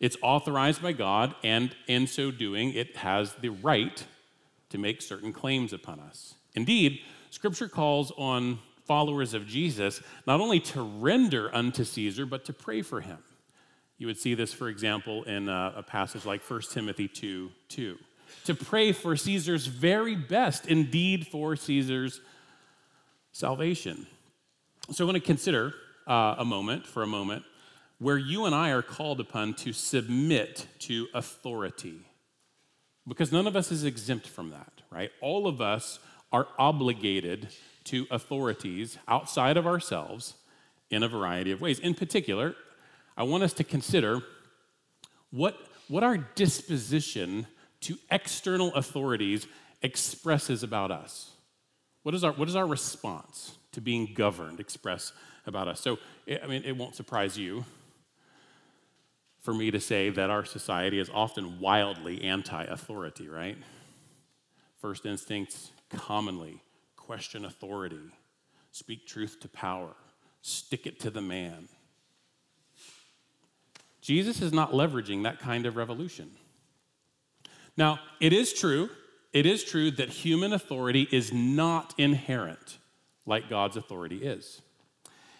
It's 0.00 0.16
authorized 0.22 0.82
by 0.82 0.92
God, 0.92 1.34
and 1.44 1.74
in 1.86 2.06
so 2.06 2.30
doing, 2.30 2.72
it 2.74 2.96
has 2.96 3.34
the 3.34 3.50
right 3.50 4.04
to 4.70 4.78
make 4.78 5.02
certain 5.02 5.32
claims 5.32 5.72
upon 5.72 6.00
us. 6.00 6.34
Indeed, 6.54 7.00
Scripture 7.30 7.68
calls 7.68 8.10
on 8.18 8.58
followers 8.86 9.34
of 9.34 9.46
Jesus 9.46 10.00
not 10.26 10.40
only 10.40 10.60
to 10.60 10.82
render 10.82 11.54
unto 11.54 11.84
Caesar, 11.84 12.26
but 12.26 12.44
to 12.46 12.52
pray 12.52 12.82
for 12.82 13.00
him. 13.00 13.18
You 13.98 14.06
would 14.06 14.18
see 14.18 14.34
this, 14.34 14.52
for 14.52 14.68
example, 14.68 15.22
in 15.24 15.48
a, 15.48 15.74
a 15.76 15.82
passage 15.82 16.26
like 16.26 16.42
1 16.42 16.62
Timothy 16.72 17.08
2 17.08 17.50
2. 17.68 17.98
To 18.46 18.54
pray 18.54 18.92
for 18.92 19.14
Caesar's 19.16 19.66
very 19.66 20.16
best, 20.16 20.66
indeed 20.66 21.26
for 21.26 21.54
Caesar's 21.54 22.20
salvation. 23.30 24.06
So 24.90 25.04
I 25.04 25.06
want 25.06 25.16
to 25.16 25.20
consider 25.20 25.74
uh, 26.06 26.36
a 26.38 26.44
moment, 26.44 26.86
for 26.86 27.02
a 27.02 27.06
moment, 27.06 27.44
where 27.98 28.18
you 28.18 28.46
and 28.46 28.54
I 28.54 28.70
are 28.70 28.82
called 28.82 29.20
upon 29.20 29.54
to 29.54 29.72
submit 29.72 30.66
to 30.80 31.06
authority. 31.14 32.00
Because 33.06 33.30
none 33.30 33.46
of 33.46 33.54
us 33.54 33.70
is 33.70 33.84
exempt 33.84 34.26
from 34.26 34.50
that, 34.50 34.72
right? 34.90 35.10
All 35.20 35.46
of 35.46 35.60
us 35.60 36.00
are 36.32 36.48
obligated 36.58 37.48
to 37.84 38.06
authorities 38.10 38.98
outside 39.08 39.56
of 39.56 39.66
ourselves 39.66 40.34
in 40.90 41.02
a 41.02 41.08
variety 41.08 41.50
of 41.50 41.60
ways. 41.60 41.78
In 41.78 41.94
particular, 41.94 42.54
I 43.16 43.24
want 43.24 43.42
us 43.42 43.52
to 43.54 43.64
consider 43.64 44.22
what, 45.30 45.56
what 45.88 46.02
our 46.02 46.16
disposition 46.16 47.46
to 47.80 47.96
external 48.10 48.72
authorities 48.74 49.46
expresses 49.82 50.62
about 50.62 50.90
us. 50.90 51.32
What 52.02 52.14
is 52.14 52.24
our, 52.24 52.32
what 52.32 52.48
is 52.48 52.56
our 52.56 52.66
response 52.66 53.56
to 53.72 53.80
being 53.80 54.12
governed 54.14 54.60
express 54.60 55.12
about 55.46 55.68
us? 55.68 55.80
So, 55.80 55.98
I 56.42 56.46
mean, 56.46 56.62
it 56.64 56.76
won't 56.76 56.94
surprise 56.94 57.38
you 57.38 57.64
for 59.40 59.52
me 59.52 59.70
to 59.70 59.80
say 59.80 60.10
that 60.10 60.30
our 60.30 60.44
society 60.44 60.98
is 60.98 61.10
often 61.12 61.58
wildly 61.58 62.22
anti 62.22 62.62
authority, 62.64 63.28
right? 63.28 63.58
First 64.80 65.06
instincts 65.06 65.72
commonly 65.90 66.62
question 67.06 67.44
authority, 67.44 68.00
speak 68.70 69.06
truth 69.06 69.40
to 69.40 69.48
power, 69.48 69.94
stick 70.40 70.86
it 70.86 71.00
to 71.00 71.10
the 71.10 71.20
man. 71.20 71.68
Jesus 74.00 74.40
is 74.42 74.52
not 74.52 74.72
leveraging 74.72 75.22
that 75.22 75.38
kind 75.38 75.66
of 75.66 75.76
revolution. 75.76 76.30
Now, 77.76 78.00
it 78.20 78.32
is 78.32 78.52
true, 78.52 78.90
it 79.32 79.46
is 79.46 79.64
true 79.64 79.90
that 79.92 80.08
human 80.08 80.52
authority 80.52 81.08
is 81.10 81.32
not 81.32 81.94
inherent 81.98 82.78
like 83.26 83.48
God's 83.48 83.76
authority 83.76 84.24
is. 84.24 84.60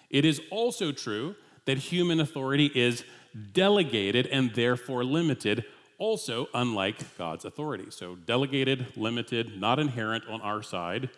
It 0.09 0.25
is 0.25 0.41
also 0.51 0.93
true 0.93 1.35
that 1.65 1.79
human 1.79 2.21
authority 2.21 2.71
is 2.75 3.05
delegated 3.53 4.27
and 4.27 4.55
therefore 4.55 5.05
limited, 5.05 5.65
also 5.99 6.49
unlike 6.55 7.17
God's 7.19 7.45
authority. 7.45 7.87
So, 7.91 8.17
delegated, 8.17 8.97
limited, 8.97 9.61
not 9.61 9.79
inherent 9.79 10.25
on 10.29 10.41
our 10.41 10.63
side, 10.63 11.11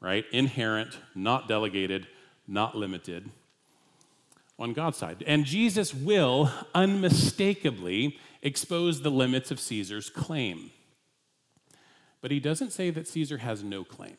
right? 0.00 0.24
Inherent, 0.32 0.98
not 1.14 1.48
delegated, 1.48 2.06
not 2.46 2.76
limited 2.76 3.30
on 4.58 4.72
God's 4.72 4.98
side. 4.98 5.24
And 5.26 5.44
Jesus 5.44 5.92
will 5.94 6.50
unmistakably 6.74 8.18
expose 8.42 9.00
the 9.00 9.10
limits 9.10 9.50
of 9.50 9.58
Caesar's 9.58 10.10
claim. 10.10 10.70
But 12.20 12.30
he 12.30 12.40
doesn't 12.40 12.72
say 12.72 12.90
that 12.90 13.08
Caesar 13.08 13.38
has 13.38 13.62
no 13.62 13.84
claim. 13.84 14.16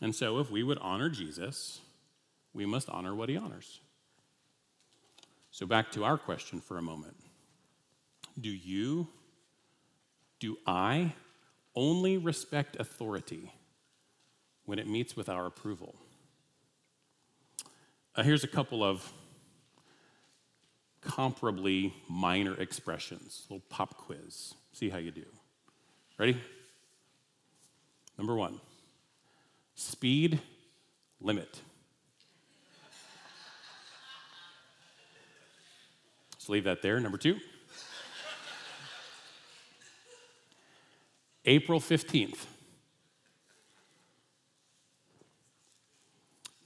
And 0.00 0.14
so, 0.14 0.40
if 0.40 0.50
we 0.50 0.62
would 0.62 0.78
honor 0.78 1.08
Jesus, 1.08 1.80
we 2.52 2.66
must 2.66 2.90
honor 2.90 3.14
what 3.14 3.28
he 3.28 3.36
honors. 3.36 3.80
So, 5.52 5.64
back 5.64 5.92
to 5.92 6.04
our 6.04 6.18
question 6.18 6.60
for 6.60 6.76
a 6.76 6.82
moment 6.82 7.16
Do 8.40 8.50
you, 8.50 9.08
do 10.40 10.56
I 10.66 11.12
only 11.76 12.18
respect 12.18 12.76
authority 12.80 13.52
when 14.64 14.78
it 14.78 14.86
meets 14.86 15.16
with 15.16 15.28
our 15.28 15.46
approval? 15.46 15.94
Uh, 18.14 18.22
here's 18.22 18.44
a 18.44 18.48
couple 18.48 18.84
of 18.84 19.12
comparably 21.02 21.92
minor 22.08 22.54
expressions, 22.60 23.46
a 23.48 23.54
little 23.54 23.66
pop 23.68 23.96
quiz. 23.96 24.54
See 24.72 24.88
how 24.88 24.98
you 24.98 25.10
do. 25.10 25.24
Ready? 26.18 26.36
Number 28.18 28.34
one 28.34 28.60
speed 29.74 30.40
limit. 31.20 31.60
Let's 36.34 36.48
leave 36.48 36.64
that 36.64 36.82
there. 36.82 37.00
Number 37.00 37.18
two. 37.18 37.38
April 41.44 41.80
15th. 41.80 42.46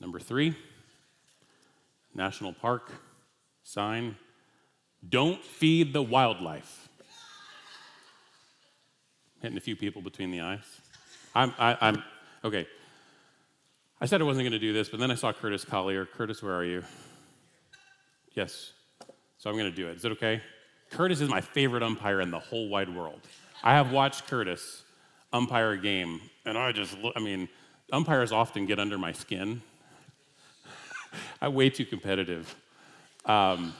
Number 0.00 0.18
three, 0.18 0.54
National 2.14 2.52
Park 2.52 2.90
sign 3.62 4.16
don't 5.08 5.42
feed 5.44 5.92
the 5.92 6.02
wildlife. 6.02 6.88
Hitting 9.40 9.56
a 9.56 9.60
few 9.60 9.76
people 9.76 10.02
between 10.02 10.30
the 10.30 10.40
eyes. 10.40 10.64
I'm, 11.34 11.52
I, 11.58 11.76
I'm 11.80 12.02
okay. 12.44 12.66
I 14.00 14.06
said 14.06 14.20
I 14.20 14.24
wasn't 14.24 14.44
going 14.44 14.52
to 14.52 14.58
do 14.58 14.72
this, 14.72 14.88
but 14.88 15.00
then 15.00 15.10
I 15.10 15.14
saw 15.14 15.32
Curtis 15.32 15.64
Collier. 15.64 16.06
Curtis, 16.06 16.42
where 16.42 16.54
are 16.54 16.64
you? 16.64 16.82
Yes. 18.34 18.72
So 19.38 19.50
I'm 19.50 19.56
going 19.56 19.70
to 19.70 19.76
do 19.76 19.88
it. 19.88 19.96
Is 19.96 20.04
it 20.04 20.12
okay? 20.12 20.42
Curtis 20.90 21.20
is 21.20 21.28
my 21.28 21.40
favorite 21.40 21.82
umpire 21.82 22.20
in 22.20 22.30
the 22.30 22.38
whole 22.38 22.68
wide 22.68 22.94
world. 22.94 23.20
I 23.62 23.74
have 23.74 23.92
watched 23.92 24.26
Curtis 24.26 24.82
umpire 25.32 25.72
a 25.72 25.78
game, 25.78 26.20
and 26.44 26.56
I 26.56 26.72
just, 26.72 26.96
I 27.14 27.20
mean, 27.20 27.48
umpires 27.92 28.32
often 28.32 28.66
get 28.66 28.78
under 28.78 28.98
my 28.98 29.12
skin. 29.12 29.62
I'm 31.46 31.54
way 31.54 31.70
too 31.70 31.84
competitive. 31.84 32.54
Um, 33.24 33.74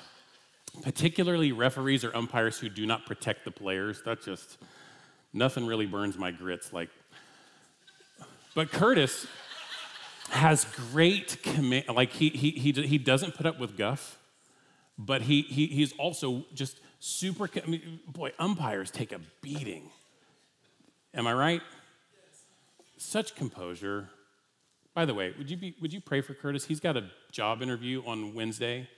particularly 0.83 1.53
referees 1.53 2.05
or 2.05 2.15
umpires 2.17 2.59
who 2.59 2.69
do 2.69 2.87
not 2.87 3.07
protect 3.07 3.45
the 3.45 3.51
players. 3.51 4.03
That 4.05 4.23
just, 4.23 4.59
nothing 5.33 5.67
really 5.67 5.87
burns 5.87 6.19
my 6.19 6.31
grits 6.31 6.73
like. 6.73 6.91
But 8.55 8.71
Curtis 8.73 9.27
has 10.31 10.65
great 10.93 11.43
command. 11.43 11.85
Like, 11.95 12.13
he, 12.13 12.31
he, 12.31 12.51
he, 12.51 12.73
he 12.73 12.99
doesn't 12.99 13.35
put 13.35 13.47
up 13.47 13.59
with 13.59 13.77
guff 13.77 14.19
but 14.99 15.23
he, 15.23 15.43
he, 15.43 15.67
he's 15.67 15.93
also 15.99 16.45
just 16.55 16.81
super. 17.01 17.49
I 17.63 17.67
mean, 17.69 18.01
boy, 18.07 18.33
umpires 18.39 18.91
take 18.91 19.13
a 19.13 19.21
beating. 19.43 19.91
Am 21.15 21.27
I 21.27 21.35
right? 21.35 21.63
Such 22.97 23.35
composure. 23.35 24.09
By 24.97 25.05
the 25.05 25.13
way, 25.13 25.35
would 25.37 25.51
you, 25.51 25.59
be, 25.59 25.75
would 25.83 25.93
you 25.93 26.01
pray 26.01 26.23
for 26.23 26.33
Curtis? 26.33 26.65
He's 26.65 26.81
got 26.81 26.97
a 26.97 27.05
job 27.31 27.61
interview 27.61 28.03
on 28.07 28.33
Wednesday, 28.33 28.89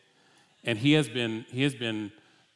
and 0.62 0.78
he 0.78 0.92
has 0.92 1.08
been, 1.08 1.44
he 1.50 1.64
has 1.64 1.74
been 1.74 2.12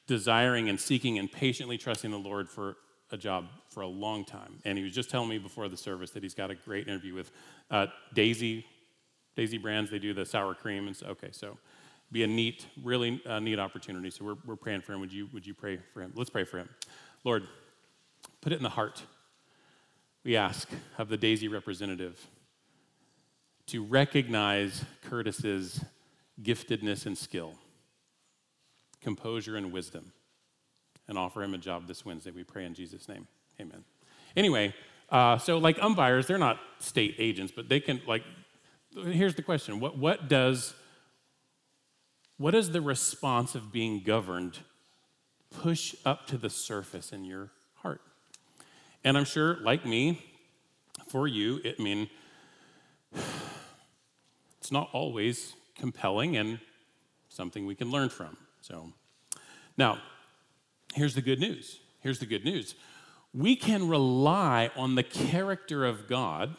desiring 0.06 0.68
and 0.68 0.78
seeking 0.78 1.18
and 1.18 1.30
patiently 1.30 1.76
trusting 1.76 2.12
the 2.12 2.20
Lord 2.20 2.48
for 2.48 2.76
a 3.10 3.16
job 3.16 3.48
for 3.68 3.80
a 3.80 3.86
long 3.88 4.24
time. 4.24 4.60
And 4.64 4.78
he 4.78 4.84
was 4.84 4.92
just 4.92 5.10
telling 5.10 5.28
me 5.28 5.38
before 5.38 5.68
the 5.68 5.76
service 5.76 6.12
that 6.12 6.22
he's 6.22 6.36
got 6.36 6.52
a 6.52 6.54
great 6.54 6.86
interview 6.86 7.14
with 7.14 7.32
uh, 7.68 7.88
Daisy, 8.14 8.64
Daisy 9.34 9.58
Brands. 9.58 9.90
They 9.90 9.98
do 9.98 10.14
the 10.14 10.24
sour 10.24 10.54
cream. 10.54 10.86
And 10.86 10.96
so, 10.96 11.06
okay, 11.06 11.30
so 11.32 11.58
be 12.12 12.22
a 12.22 12.28
neat, 12.28 12.66
really 12.80 13.20
uh, 13.26 13.40
neat 13.40 13.58
opportunity. 13.58 14.10
So 14.10 14.24
we're, 14.24 14.36
we're 14.46 14.54
praying 14.54 14.82
for 14.82 14.92
him. 14.92 15.00
Would 15.00 15.12
you, 15.12 15.28
would 15.32 15.44
you 15.44 15.54
pray 15.54 15.80
for 15.92 16.00
him? 16.00 16.12
Let's 16.14 16.30
pray 16.30 16.44
for 16.44 16.58
him. 16.58 16.68
Lord, 17.24 17.48
put 18.40 18.52
it 18.52 18.56
in 18.58 18.62
the 18.62 18.68
heart, 18.68 19.02
we 20.22 20.36
ask, 20.36 20.68
of 20.96 21.08
the 21.08 21.16
Daisy 21.16 21.48
representative 21.48 22.24
to 23.72 23.82
recognize 23.82 24.84
Curtis's 25.08 25.82
giftedness 26.42 27.06
and 27.06 27.16
skill, 27.16 27.54
composure 29.00 29.56
and 29.56 29.72
wisdom, 29.72 30.12
and 31.08 31.16
offer 31.16 31.42
him 31.42 31.54
a 31.54 31.58
job 31.58 31.86
this 31.86 32.04
Wednesday. 32.04 32.32
We 32.32 32.44
pray 32.44 32.66
in 32.66 32.74
Jesus' 32.74 33.08
name. 33.08 33.26
Amen. 33.58 33.82
Anyway, 34.36 34.74
uh, 35.08 35.38
so 35.38 35.56
like 35.56 35.82
umpires, 35.82 36.26
they're 36.26 36.36
not 36.36 36.60
state 36.80 37.14
agents, 37.18 37.50
but 37.56 37.70
they 37.70 37.80
can, 37.80 38.02
like, 38.06 38.22
here's 38.94 39.36
the 39.36 39.42
question 39.42 39.80
what, 39.80 39.96
what 39.96 40.28
does 40.28 40.74
what 42.36 42.54
is 42.54 42.72
the 42.72 42.82
response 42.82 43.54
of 43.54 43.72
being 43.72 44.02
governed 44.02 44.58
push 45.50 45.94
up 46.04 46.26
to 46.26 46.36
the 46.36 46.50
surface 46.50 47.10
in 47.10 47.24
your 47.24 47.52
heart? 47.76 48.02
And 49.02 49.16
I'm 49.16 49.24
sure, 49.24 49.56
like 49.62 49.86
me, 49.86 50.22
for 51.08 51.26
you, 51.26 51.62
it 51.64 51.76
I 51.78 51.82
mean 51.82 52.10
it's 54.62 54.70
not 54.70 54.88
always 54.92 55.56
compelling 55.74 56.36
and 56.36 56.60
something 57.28 57.66
we 57.66 57.74
can 57.74 57.90
learn 57.90 58.08
from. 58.08 58.36
So 58.60 58.92
now, 59.76 59.98
here's 60.94 61.16
the 61.16 61.20
good 61.20 61.40
news. 61.40 61.80
Here's 61.98 62.20
the 62.20 62.26
good 62.26 62.44
news. 62.44 62.76
We 63.34 63.56
can 63.56 63.88
rely 63.88 64.70
on 64.76 64.94
the 64.94 65.02
character 65.02 65.84
of 65.84 66.06
God 66.06 66.54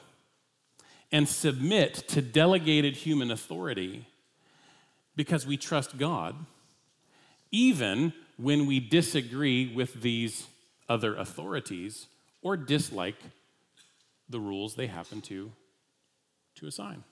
and 1.13 1.29
submit 1.29 1.93
to 2.09 2.21
delegated 2.21 2.97
human 2.97 3.31
authority 3.31 4.05
because 5.15 5.47
we 5.47 5.55
trust 5.55 5.97
God, 5.97 6.35
even 7.51 8.11
when 8.35 8.65
we 8.65 8.81
disagree 8.81 9.73
with 9.73 10.01
these 10.01 10.47
other 10.89 11.15
authorities 11.15 12.07
or 12.41 12.57
dislike 12.57 13.21
the 14.27 14.41
rules 14.41 14.75
they 14.75 14.87
happen 14.87 15.21
to, 15.21 15.53
to 16.55 16.67
assign. 16.67 17.05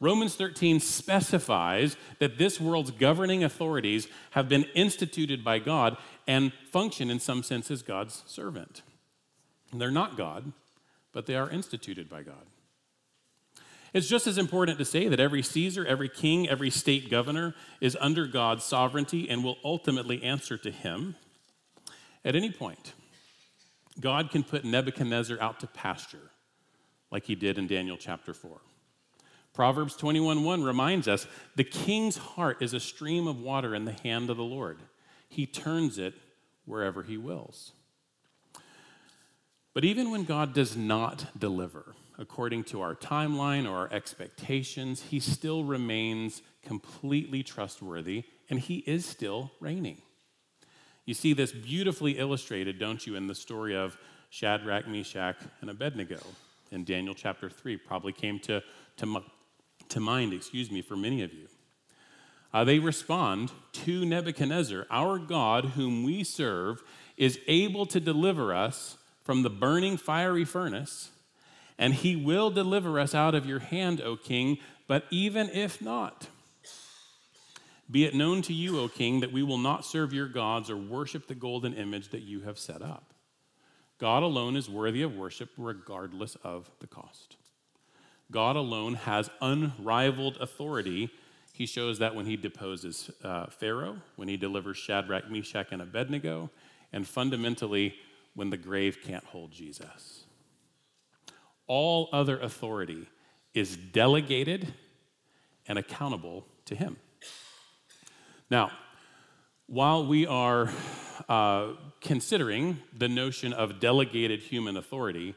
Romans 0.00 0.34
13 0.34 0.80
specifies 0.80 1.96
that 2.18 2.38
this 2.38 2.60
world's 2.60 2.90
governing 2.90 3.44
authorities 3.44 4.08
have 4.32 4.48
been 4.48 4.64
instituted 4.74 5.44
by 5.44 5.58
God 5.58 5.96
and 6.26 6.52
function 6.70 7.10
in 7.10 7.20
some 7.20 7.42
sense 7.42 7.70
as 7.70 7.82
God's 7.82 8.22
servant. 8.26 8.82
They're 9.72 9.90
not 9.90 10.16
God, 10.16 10.52
but 11.12 11.26
they 11.26 11.36
are 11.36 11.48
instituted 11.48 12.08
by 12.08 12.22
God. 12.22 12.46
It's 13.92 14.08
just 14.08 14.26
as 14.26 14.38
important 14.38 14.78
to 14.78 14.84
say 14.84 15.06
that 15.06 15.20
every 15.20 15.42
Caesar, 15.42 15.86
every 15.86 16.08
king, 16.08 16.48
every 16.48 16.70
state 16.70 17.08
governor 17.08 17.54
is 17.80 17.96
under 18.00 18.26
God's 18.26 18.64
sovereignty 18.64 19.30
and 19.30 19.44
will 19.44 19.58
ultimately 19.64 20.22
answer 20.24 20.58
to 20.58 20.70
him 20.72 21.14
at 22.24 22.34
any 22.34 22.50
point. 22.50 22.92
God 24.00 24.32
can 24.32 24.42
put 24.42 24.64
Nebuchadnezzar 24.64 25.40
out 25.40 25.60
to 25.60 25.68
pasture 25.68 26.30
like 27.12 27.24
he 27.24 27.36
did 27.36 27.56
in 27.56 27.68
Daniel 27.68 27.96
chapter 27.96 28.34
4. 28.34 28.60
Proverbs 29.54 29.96
21:1 29.96 30.64
reminds 30.64 31.08
us, 31.08 31.26
"The 31.54 31.64
king's 31.64 32.16
heart 32.16 32.60
is 32.60 32.74
a 32.74 32.80
stream 32.80 33.26
of 33.26 33.40
water 33.40 33.74
in 33.74 33.84
the 33.84 33.92
hand 33.92 34.28
of 34.28 34.36
the 34.36 34.44
Lord. 34.44 34.80
he 35.28 35.46
turns 35.46 35.98
it 35.98 36.14
wherever 36.64 37.02
he 37.02 37.16
wills. 37.16 37.72
But 39.72 39.84
even 39.84 40.10
when 40.10 40.24
God 40.24 40.54
does 40.54 40.76
not 40.76 41.38
deliver 41.38 41.96
according 42.16 42.64
to 42.64 42.80
our 42.80 42.94
timeline 42.94 43.68
or 43.68 43.76
our 43.76 43.92
expectations, 43.92 45.02
he 45.10 45.18
still 45.18 45.64
remains 45.64 46.42
completely 46.62 47.42
trustworthy 47.42 48.22
and 48.48 48.60
he 48.60 48.78
is 48.86 49.04
still 49.04 49.50
reigning. 49.58 50.00
You 51.04 51.14
see 51.14 51.32
this 51.32 51.52
beautifully 51.52 52.18
illustrated, 52.18 52.78
don't 52.78 53.04
you, 53.04 53.16
in 53.16 53.26
the 53.26 53.34
story 53.34 53.74
of 53.74 53.98
Shadrach, 54.30 54.86
Meshach, 54.86 55.36
and 55.60 55.68
Abednego 55.68 56.20
in 56.70 56.84
Daniel 56.84 57.14
chapter 57.14 57.50
3. 57.50 57.76
Probably 57.76 58.12
came 58.12 58.38
to, 58.40 58.62
to, 58.98 59.22
to 59.94 60.00
mind, 60.00 60.32
excuse 60.32 60.70
me, 60.70 60.82
for 60.82 60.96
many 60.96 61.22
of 61.22 61.32
you. 61.32 61.48
Uh, 62.52 62.64
they 62.64 62.78
respond 62.78 63.50
to 63.72 64.04
Nebuchadnezzar, 64.04 64.86
Our 64.90 65.18
God, 65.18 65.64
whom 65.76 66.04
we 66.04 66.22
serve, 66.22 66.82
is 67.16 67.38
able 67.46 67.86
to 67.86 67.98
deliver 67.98 68.52
us 68.54 68.96
from 69.24 69.42
the 69.42 69.50
burning 69.50 69.96
fiery 69.96 70.44
furnace, 70.44 71.10
and 71.78 71.94
he 71.94 72.14
will 72.14 72.50
deliver 72.50 73.00
us 73.00 73.14
out 73.14 73.34
of 73.34 73.46
your 73.46 73.60
hand, 73.60 74.00
O 74.00 74.16
king. 74.16 74.58
But 74.86 75.04
even 75.10 75.48
if 75.50 75.80
not, 75.80 76.28
be 77.90 78.04
it 78.04 78.14
known 78.14 78.42
to 78.42 78.52
you, 78.52 78.78
O 78.80 78.88
king, 78.88 79.20
that 79.20 79.32
we 79.32 79.42
will 79.42 79.58
not 79.58 79.84
serve 79.84 80.12
your 80.12 80.28
gods 80.28 80.70
or 80.70 80.76
worship 80.76 81.26
the 81.26 81.34
golden 81.34 81.74
image 81.74 82.10
that 82.10 82.22
you 82.22 82.42
have 82.42 82.58
set 82.58 82.82
up. 82.82 83.14
God 83.98 84.22
alone 84.22 84.56
is 84.56 84.68
worthy 84.68 85.02
of 85.02 85.16
worship 85.16 85.50
regardless 85.56 86.36
of 86.42 86.70
the 86.80 86.86
cost. 86.86 87.36
God 88.30 88.56
alone 88.56 88.94
has 88.94 89.30
unrivaled 89.40 90.38
authority. 90.40 91.10
He 91.52 91.66
shows 91.66 91.98
that 91.98 92.14
when 92.14 92.26
he 92.26 92.36
deposes 92.36 93.10
uh, 93.22 93.46
Pharaoh, 93.46 93.98
when 94.16 94.28
he 94.28 94.36
delivers 94.36 94.76
Shadrach, 94.76 95.30
Meshach, 95.30 95.68
and 95.70 95.82
Abednego, 95.82 96.50
and 96.92 97.06
fundamentally, 97.06 97.94
when 98.34 98.50
the 98.50 98.56
grave 98.56 98.98
can't 99.02 99.24
hold 99.24 99.52
Jesus. 99.52 100.24
All 101.66 102.08
other 102.12 102.38
authority 102.38 103.08
is 103.54 103.76
delegated 103.76 104.74
and 105.66 105.78
accountable 105.78 106.44
to 106.66 106.74
him. 106.74 106.96
Now, 108.50 108.72
while 109.66 110.06
we 110.06 110.26
are 110.26 110.70
uh, 111.28 111.68
considering 112.00 112.80
the 112.96 113.08
notion 113.08 113.52
of 113.52 113.80
delegated 113.80 114.40
human 114.40 114.76
authority, 114.76 115.34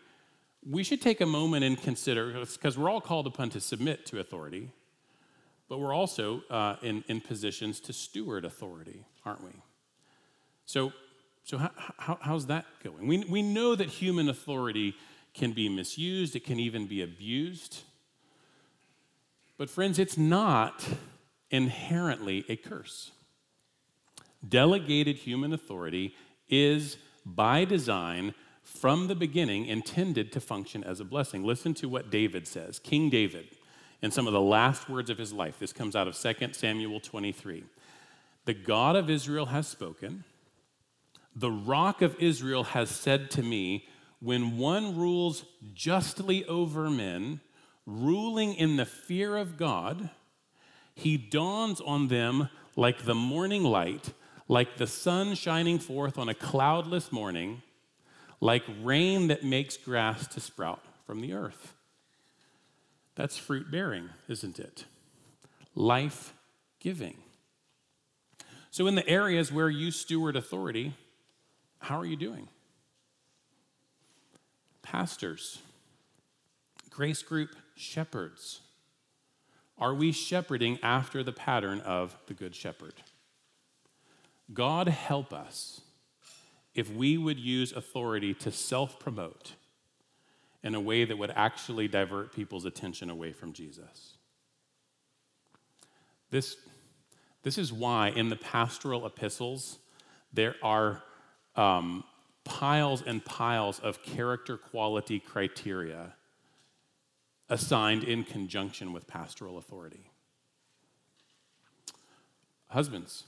we 0.65 0.83
should 0.83 1.01
take 1.01 1.21
a 1.21 1.25
moment 1.25 1.63
and 1.63 1.81
consider, 1.81 2.33
because 2.33 2.77
we're 2.77 2.89
all 2.89 3.01
called 3.01 3.27
upon 3.27 3.49
to 3.51 3.59
submit 3.59 4.05
to 4.07 4.19
authority, 4.19 4.69
but 5.69 5.79
we're 5.79 5.93
also 5.93 6.43
uh, 6.49 6.75
in, 6.81 7.03
in 7.07 7.21
positions 7.21 7.79
to 7.81 7.93
steward 7.93 8.45
authority, 8.45 9.05
aren't 9.25 9.43
we? 9.43 9.51
So, 10.65 10.93
so 11.43 11.57
how, 11.57 11.71
how, 11.97 12.19
how's 12.21 12.47
that 12.47 12.65
going? 12.83 13.07
We, 13.07 13.23
we 13.25 13.41
know 13.41 13.75
that 13.75 13.87
human 13.87 14.29
authority 14.29 14.95
can 15.33 15.53
be 15.53 15.69
misused, 15.69 16.35
it 16.35 16.43
can 16.43 16.59
even 16.59 16.87
be 16.87 17.01
abused. 17.01 17.83
But, 19.57 19.69
friends, 19.69 19.99
it's 19.99 20.17
not 20.17 20.85
inherently 21.49 22.45
a 22.49 22.55
curse. 22.55 23.11
Delegated 24.47 25.17
human 25.17 25.53
authority 25.53 26.15
is, 26.49 26.97
by 27.25 27.65
design, 27.65 28.33
from 28.67 29.07
the 29.07 29.15
beginning, 29.15 29.65
intended 29.65 30.31
to 30.33 30.41
function 30.41 30.83
as 30.83 30.99
a 30.99 31.05
blessing. 31.05 31.43
Listen 31.43 31.73
to 31.75 31.87
what 31.87 32.09
David 32.09 32.47
says, 32.47 32.79
King 32.79 33.09
David, 33.09 33.47
in 34.01 34.11
some 34.11 34.27
of 34.27 34.33
the 34.33 34.41
last 34.41 34.89
words 34.89 35.09
of 35.09 35.17
his 35.17 35.33
life. 35.33 35.57
This 35.57 35.73
comes 35.73 35.95
out 35.95 36.07
of 36.07 36.17
2 36.17 36.49
Samuel 36.51 36.99
23. 36.99 37.63
The 38.45 38.53
God 38.53 38.95
of 38.95 39.09
Israel 39.09 39.47
has 39.47 39.67
spoken. 39.67 40.25
The 41.35 41.51
rock 41.51 42.01
of 42.01 42.15
Israel 42.19 42.63
has 42.63 42.89
said 42.89 43.31
to 43.31 43.41
me, 43.41 43.87
When 44.21 44.57
one 44.57 44.97
rules 44.97 45.45
justly 45.73 46.45
over 46.45 46.89
men, 46.89 47.39
ruling 47.85 48.53
in 48.53 48.75
the 48.75 48.85
fear 48.85 49.37
of 49.37 49.57
God, 49.57 50.09
he 50.93 51.17
dawns 51.17 51.79
on 51.81 52.09
them 52.09 52.49
like 52.75 53.05
the 53.05 53.15
morning 53.15 53.63
light 53.63 54.13
like 54.47 54.77
the 54.77 54.87
sun 54.87 55.35
shining 55.35 55.79
forth 55.79 56.17
on 56.17 56.29
a 56.29 56.33
cloudless 56.33 57.11
morning, 57.11 57.61
like 58.39 58.63
rain 58.81 59.27
that 59.27 59.43
makes 59.43 59.77
grass 59.77 60.27
to 60.27 60.39
sprout 60.39 60.81
from 61.05 61.21
the 61.21 61.33
earth. 61.33 61.73
That's 63.15 63.37
fruit 63.37 63.71
bearing, 63.71 64.09
isn't 64.27 64.59
it? 64.59 64.85
Life 65.73 66.33
giving. 66.79 67.17
So, 68.69 68.85
in 68.85 68.95
the 68.95 69.07
areas 69.07 69.51
where 69.51 69.69
you 69.69 69.89
steward 69.89 70.35
authority, 70.35 70.93
how 71.79 71.99
are 71.99 72.05
you 72.05 72.15
doing? 72.15 72.47
Pastors, 74.83 75.59
grace 76.91 77.23
group 77.23 77.55
shepherds, 77.75 78.61
are 79.79 79.93
we 79.93 80.11
shepherding 80.11 80.79
after 80.81 81.23
the 81.23 81.31
pattern 81.31 81.81
of 81.81 82.15
the 82.27 82.33
Good 82.33 82.55
Shepherd? 82.55 82.93
God 84.53 84.87
help 84.87 85.33
us 85.33 85.81
if 86.77 86.93
we 86.93 87.17
would 87.17 87.39
use 87.39 87.73
authority 87.73 88.35
to 88.35 88.51
self 88.51 88.99
promote 88.99 89.53
in 90.63 90.75
a 90.75 90.79
way 90.79 91.03
that 91.03 91.17
would 91.17 91.33
actually 91.35 91.87
divert 91.87 92.31
people's 92.33 92.65
attention 92.65 93.09
away 93.09 93.33
from 93.33 93.51
Jesus. 93.51 94.17
This, 96.29 96.55
this 97.41 97.57
is 97.57 97.73
why 97.73 98.09
in 98.09 98.29
the 98.29 98.35
pastoral 98.35 99.05
epistles 99.05 99.79
there 100.33 100.55
are 100.61 101.01
um, 101.55 102.03
piles 102.43 103.01
and 103.01 103.25
piles 103.25 103.79
of 103.79 104.03
character 104.03 104.55
quality 104.57 105.19
criteria 105.19 106.13
assigned 107.49 108.03
in 108.03 108.23
conjunction 108.23 108.93
with 108.93 109.07
pastoral 109.07 109.57
authority. 109.57 110.11
Husbands, 112.67 113.23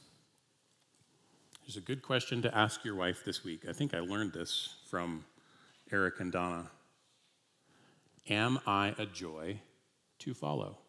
it's 1.70 1.78
a 1.78 1.82
good 1.82 2.02
question 2.02 2.42
to 2.42 2.58
ask 2.58 2.84
your 2.84 2.96
wife 2.96 3.24
this 3.24 3.44
week. 3.44 3.62
I 3.70 3.74
think 3.74 3.94
I 3.94 4.00
learned 4.00 4.34
this 4.34 4.78
from 4.90 5.24
Eric 5.92 6.20
and 6.20 6.32
Donna. 6.32 6.72
Am 8.28 8.58
I 8.66 8.96
a 8.98 9.06
joy 9.06 9.62
to 10.18 10.34
follow? 10.34 10.80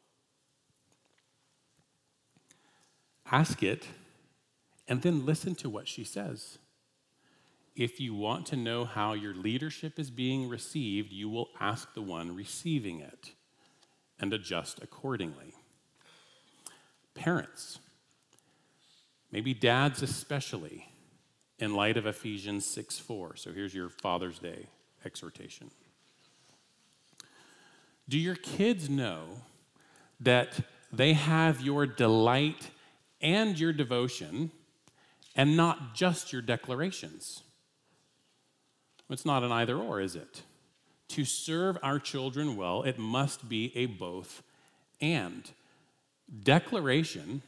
Ask 3.30 3.62
it 3.62 3.88
and 4.88 5.02
then 5.02 5.26
listen 5.26 5.54
to 5.56 5.68
what 5.68 5.86
she 5.86 6.02
says. 6.02 6.56
If 7.76 8.00
you 8.00 8.14
want 8.14 8.46
to 8.46 8.56
know 8.56 8.86
how 8.86 9.12
your 9.12 9.34
leadership 9.34 9.98
is 9.98 10.10
being 10.10 10.48
received, 10.48 11.12
you 11.12 11.28
will 11.28 11.50
ask 11.60 11.92
the 11.92 12.00
one 12.00 12.34
receiving 12.34 13.00
it 13.00 13.32
and 14.18 14.32
adjust 14.32 14.82
accordingly. 14.82 15.52
Parents, 17.12 17.80
Maybe 19.32 19.54
dads, 19.54 20.02
especially, 20.02 20.88
in 21.58 21.74
light 21.74 21.96
of 21.96 22.06
Ephesians 22.06 22.64
6 22.66 22.98
4. 22.98 23.36
So 23.36 23.52
here's 23.52 23.74
your 23.74 23.88
Father's 23.88 24.38
Day 24.38 24.66
exhortation. 25.04 25.70
Do 28.08 28.18
your 28.18 28.34
kids 28.34 28.90
know 28.90 29.42
that 30.18 30.60
they 30.92 31.12
have 31.12 31.60
your 31.60 31.86
delight 31.86 32.70
and 33.20 33.58
your 33.58 33.72
devotion 33.72 34.50
and 35.36 35.56
not 35.56 35.94
just 35.94 36.32
your 36.32 36.42
declarations? 36.42 37.42
It's 39.08 39.24
not 39.24 39.42
an 39.42 39.52
either 39.52 39.76
or, 39.76 40.00
is 40.00 40.16
it? 40.16 40.42
To 41.08 41.24
serve 41.24 41.78
our 41.82 41.98
children 41.98 42.56
well, 42.56 42.82
it 42.82 42.98
must 42.98 43.48
be 43.48 43.72
a 43.76 43.86
both 43.86 44.42
and. 45.00 45.50
Declaration 46.42 47.42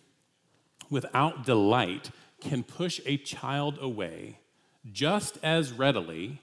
without 0.93 1.45
delight 1.47 2.11
can 2.39 2.63
push 2.63 3.01
a 3.07 3.17
child 3.17 3.79
away 3.81 4.39
just 4.93 5.39
as 5.43 5.73
readily 5.73 6.43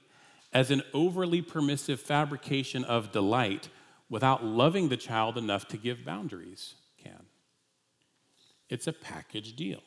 as 0.52 0.72
an 0.72 0.82
overly 0.92 1.40
permissive 1.40 2.00
fabrication 2.00 2.84
of 2.84 3.12
delight 3.12 3.70
without 4.10 4.44
loving 4.44 4.90
the 4.90 4.98
child 4.98 5.38
enough 5.38 5.68
to 5.68 5.78
give 5.78 6.04
boundaries 6.04 6.74
can. 6.98 7.28
It's 8.70 8.88
a 8.88 8.94
package 8.94 9.56
deal. 9.56 9.84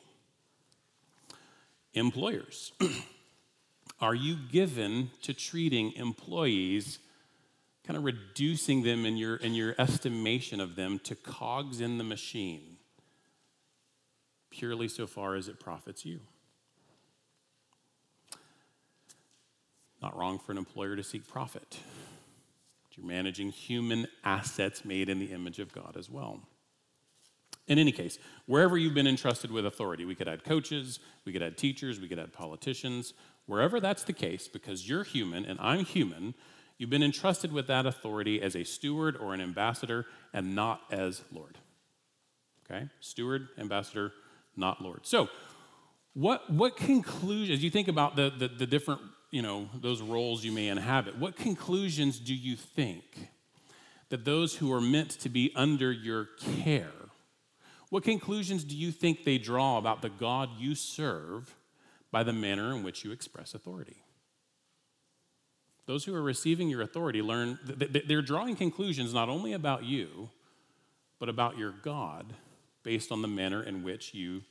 Employers, 1.94 2.72
are 4.00 4.14
you 4.14 4.36
given 4.52 5.10
to 5.22 5.34
treating 5.34 5.92
employees, 5.94 7.00
kind 7.84 7.96
of 7.96 8.04
reducing 8.04 8.84
them 8.84 9.04
in 9.06 9.16
your, 9.16 9.36
in 9.36 9.54
your 9.54 9.74
estimation 9.76 10.60
of 10.60 10.76
them 10.76 11.00
to 11.00 11.16
cogs 11.16 11.80
in 11.80 11.98
the 11.98 12.04
machine? 12.04 12.71
Purely 14.52 14.86
so 14.86 15.06
far 15.06 15.34
as 15.34 15.48
it 15.48 15.58
profits 15.58 16.04
you. 16.04 16.20
Not 20.00 20.16
wrong 20.16 20.38
for 20.38 20.52
an 20.52 20.58
employer 20.58 20.94
to 20.94 21.02
seek 21.02 21.26
profit. 21.26 21.78
You're 22.94 23.06
managing 23.06 23.50
human 23.50 24.06
assets 24.22 24.84
made 24.84 25.08
in 25.08 25.18
the 25.18 25.32
image 25.32 25.58
of 25.58 25.72
God 25.72 25.96
as 25.98 26.10
well. 26.10 26.40
In 27.68 27.78
any 27.78 27.92
case, 27.92 28.18
wherever 28.46 28.76
you've 28.76 28.94
been 28.94 29.06
entrusted 29.06 29.50
with 29.50 29.64
authority, 29.64 30.04
we 30.04 30.14
could 30.14 30.28
add 30.28 30.44
coaches, 30.44 30.98
we 31.24 31.32
could 31.32 31.42
add 31.42 31.56
teachers, 31.56 32.00
we 32.00 32.08
could 32.08 32.18
add 32.18 32.32
politicians, 32.32 33.14
wherever 33.46 33.80
that's 33.80 34.02
the 34.02 34.12
case, 34.12 34.48
because 34.48 34.88
you're 34.88 35.04
human 35.04 35.44
and 35.44 35.58
I'm 35.60 35.84
human, 35.84 36.34
you've 36.76 36.90
been 36.90 37.02
entrusted 37.02 37.52
with 37.52 37.68
that 37.68 37.86
authority 37.86 38.42
as 38.42 38.56
a 38.56 38.64
steward 38.64 39.16
or 39.16 39.32
an 39.32 39.40
ambassador 39.40 40.06
and 40.32 40.54
not 40.54 40.82
as 40.90 41.22
Lord. 41.32 41.58
Okay? 42.66 42.88
Steward, 43.00 43.48
ambassador, 43.58 44.12
not 44.56 44.82
Lord. 44.82 45.06
So, 45.06 45.28
what, 46.14 46.50
what 46.50 46.76
conclusions, 46.76 47.58
as 47.58 47.64
you 47.64 47.70
think 47.70 47.88
about 47.88 48.16
the, 48.16 48.30
the, 48.36 48.48
the 48.48 48.66
different, 48.66 49.00
you 49.30 49.40
know, 49.40 49.70
those 49.74 50.02
roles 50.02 50.44
you 50.44 50.52
may 50.52 50.68
inhabit, 50.68 51.16
what 51.16 51.36
conclusions 51.36 52.18
do 52.18 52.34
you 52.34 52.54
think 52.54 53.28
that 54.10 54.26
those 54.26 54.56
who 54.56 54.70
are 54.72 54.80
meant 54.80 55.10
to 55.10 55.30
be 55.30 55.52
under 55.56 55.90
your 55.90 56.28
care, 56.62 56.92
what 57.88 58.04
conclusions 58.04 58.62
do 58.62 58.76
you 58.76 58.92
think 58.92 59.24
they 59.24 59.38
draw 59.38 59.78
about 59.78 60.02
the 60.02 60.10
God 60.10 60.50
you 60.58 60.74
serve 60.74 61.54
by 62.10 62.22
the 62.22 62.32
manner 62.32 62.74
in 62.74 62.82
which 62.82 63.04
you 63.04 63.12
express 63.12 63.54
authority? 63.54 63.96
Those 65.86 66.04
who 66.04 66.14
are 66.14 66.22
receiving 66.22 66.68
your 66.68 66.82
authority 66.82 67.22
learn, 67.22 67.58
they're 67.64 68.22
drawing 68.22 68.54
conclusions 68.54 69.14
not 69.14 69.28
only 69.28 69.54
about 69.54 69.84
you, 69.84 70.28
but 71.18 71.28
about 71.28 71.58
your 71.58 71.72
God 71.82 72.34
based 72.82 73.12
on 73.12 73.22
the 73.22 73.28
manner 73.28 73.62
in 73.62 73.82
which 73.82 74.14
you 74.14 74.42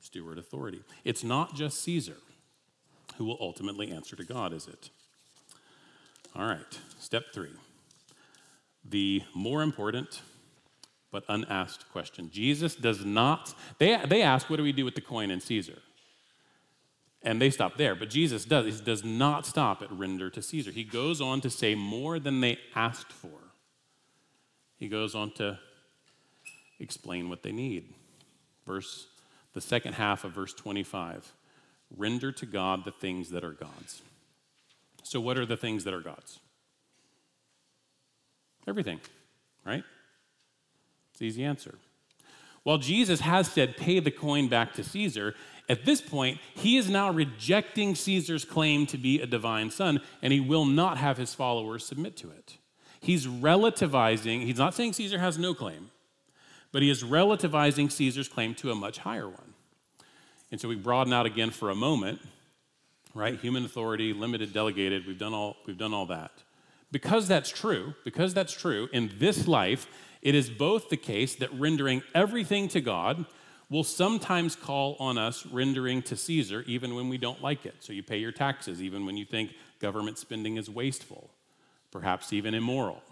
steward 0.00 0.38
authority. 0.38 0.82
It's 1.04 1.22
not 1.22 1.54
just 1.54 1.82
Caesar 1.82 2.16
who 3.16 3.24
will 3.24 3.38
ultimately 3.40 3.90
answer 3.90 4.16
to 4.16 4.24
God, 4.24 4.52
is 4.52 4.66
it? 4.66 4.90
All 6.34 6.46
right, 6.46 6.78
step 6.98 7.24
three. 7.32 7.50
The 8.84 9.22
more 9.34 9.62
important 9.62 10.22
but 11.10 11.24
unasked 11.28 11.92
question. 11.92 12.30
Jesus 12.32 12.74
does 12.74 13.04
not, 13.04 13.54
they, 13.78 14.00
they 14.08 14.22
ask, 14.22 14.48
what 14.48 14.56
do 14.56 14.62
we 14.62 14.72
do 14.72 14.84
with 14.84 14.94
the 14.94 15.00
coin 15.02 15.30
and 15.30 15.42
Caesar? 15.42 15.78
And 17.22 17.40
they 17.40 17.50
stop 17.50 17.76
there, 17.76 17.94
but 17.94 18.10
Jesus 18.10 18.44
does. 18.44 18.64
He 18.64 18.84
does 18.84 19.04
not 19.04 19.46
stop 19.46 19.82
at 19.82 19.92
render 19.92 20.30
to 20.30 20.42
Caesar. 20.42 20.72
He 20.72 20.82
goes 20.82 21.20
on 21.20 21.40
to 21.42 21.50
say 21.50 21.74
more 21.74 22.18
than 22.18 22.40
they 22.40 22.58
asked 22.74 23.12
for. 23.12 23.28
He 24.78 24.88
goes 24.88 25.14
on 25.14 25.30
to 25.34 25.60
explain 26.82 27.28
what 27.28 27.42
they 27.42 27.52
need. 27.52 27.94
Verse 28.66 29.06
the 29.54 29.60
second 29.60 29.94
half 29.94 30.24
of 30.24 30.32
verse 30.32 30.54
25 30.54 31.32
render 31.96 32.32
to 32.32 32.46
God 32.46 32.84
the 32.84 32.90
things 32.90 33.30
that 33.30 33.44
are 33.44 33.52
God's. 33.52 34.02
So, 35.02 35.20
what 35.20 35.36
are 35.36 35.46
the 35.46 35.56
things 35.56 35.84
that 35.84 35.92
are 35.92 36.00
God's? 36.00 36.38
Everything, 38.66 39.00
right? 39.64 39.84
It's 41.10 41.18
the 41.18 41.26
easy 41.26 41.44
answer. 41.44 41.74
While 42.62 42.78
Jesus 42.78 43.20
has 43.20 43.48
said, 43.48 43.76
pay 43.76 43.98
the 43.98 44.12
coin 44.12 44.48
back 44.48 44.72
to 44.74 44.84
Caesar, 44.84 45.34
at 45.68 45.84
this 45.84 46.00
point, 46.00 46.38
he 46.54 46.76
is 46.76 46.88
now 46.88 47.10
rejecting 47.10 47.94
Caesar's 47.94 48.44
claim 48.44 48.86
to 48.86 48.98
be 48.98 49.20
a 49.20 49.26
divine 49.26 49.70
son, 49.70 50.00
and 50.22 50.32
he 50.32 50.40
will 50.40 50.64
not 50.64 50.98
have 50.98 51.18
his 51.18 51.34
followers 51.34 51.84
submit 51.84 52.16
to 52.18 52.30
it. 52.30 52.58
He's 53.00 53.26
relativizing, 53.26 54.44
he's 54.44 54.58
not 54.58 54.74
saying 54.74 54.92
Caesar 54.92 55.18
has 55.18 55.38
no 55.38 55.54
claim, 55.54 55.90
but 56.72 56.82
he 56.82 56.90
is 56.90 57.04
relativizing 57.04 57.92
Caesar's 57.92 58.28
claim 58.28 58.54
to 58.56 58.70
a 58.70 58.74
much 58.74 58.98
higher 58.98 59.28
one. 59.28 59.54
And 60.50 60.60
so 60.60 60.68
we 60.68 60.74
broaden 60.74 61.12
out 61.12 61.26
again 61.26 61.50
for 61.50 61.70
a 61.70 61.74
moment, 61.74 62.20
right? 63.14 63.38
Human 63.38 63.64
authority, 63.64 64.12
limited, 64.12 64.52
delegated, 64.52 65.06
we've 65.06 65.18
done 65.18 65.34
all, 65.34 65.56
we've 65.66 65.78
done 65.78 65.94
all 65.94 66.06
that. 66.06 66.32
Because 66.90 67.28
that's 67.28 67.50
true, 67.50 67.94
because 68.04 68.34
that's 68.34 68.52
true, 68.52 68.88
in 68.92 69.12
this 69.18 69.48
life, 69.48 69.86
it 70.20 70.34
is 70.34 70.50
both 70.50 70.88
the 70.88 70.96
case 70.96 71.34
that 71.36 71.52
rendering 71.54 72.02
everything 72.14 72.68
to 72.68 72.80
God 72.80 73.24
will 73.70 73.82
sometimes 73.82 74.54
call 74.54 74.96
on 75.00 75.16
us 75.16 75.46
rendering 75.46 76.02
to 76.02 76.14
Caesar 76.14 76.62
even 76.66 76.94
when 76.94 77.08
we 77.08 77.16
don't 77.16 77.42
like 77.42 77.64
it. 77.64 77.74
So 77.80 77.94
you 77.94 78.02
pay 78.02 78.18
your 78.18 78.30
taxes 78.30 78.82
even 78.82 79.06
when 79.06 79.16
you 79.16 79.24
think 79.24 79.54
government 79.80 80.18
spending 80.18 80.58
is 80.58 80.68
wasteful, 80.68 81.30
perhaps 81.90 82.34
even 82.34 82.52
immoral, 82.52 83.02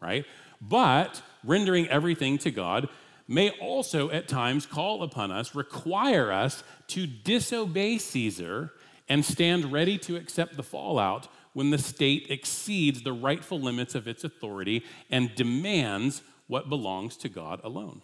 right? 0.00 0.24
But 0.60 1.20
rendering 1.42 1.88
everything 1.88 2.38
to 2.38 2.52
God 2.52 2.88
may 3.26 3.50
also 3.50 4.10
at 4.10 4.28
times 4.28 4.66
call 4.66 5.02
upon 5.02 5.30
us, 5.30 5.54
require 5.54 6.30
us 6.30 6.62
to 6.88 7.06
disobey 7.06 7.98
Caesar 7.98 8.72
and 9.08 9.24
stand 9.24 9.72
ready 9.72 9.98
to 9.98 10.16
accept 10.16 10.56
the 10.56 10.62
fallout 10.62 11.28
when 11.52 11.70
the 11.70 11.78
state 11.78 12.26
exceeds 12.30 13.02
the 13.02 13.12
rightful 13.12 13.60
limits 13.60 13.94
of 13.94 14.08
its 14.08 14.24
authority 14.24 14.84
and 15.10 15.34
demands 15.34 16.22
what 16.46 16.68
belongs 16.68 17.16
to 17.16 17.28
God 17.28 17.60
alone. 17.64 18.02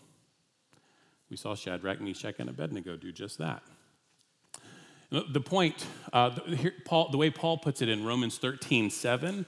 We 1.29 1.37
saw 1.37 1.55
Shadrach, 1.55 2.01
Meshach, 2.01 2.37
and 2.39 2.49
Abednego 2.49 2.97
do 2.97 3.13
just 3.13 3.39
that. 3.39 3.63
The 5.11 5.41
point, 5.41 5.87
uh, 6.13 6.31
here, 6.47 6.73
Paul, 6.85 7.11
the 7.11 7.19
way 7.19 7.31
Paul 7.31 7.59
puts 7.59 7.83
it 7.83 7.89
in 7.89 8.05
Romans 8.05 8.39
13, 8.39 8.91
7, 8.91 9.45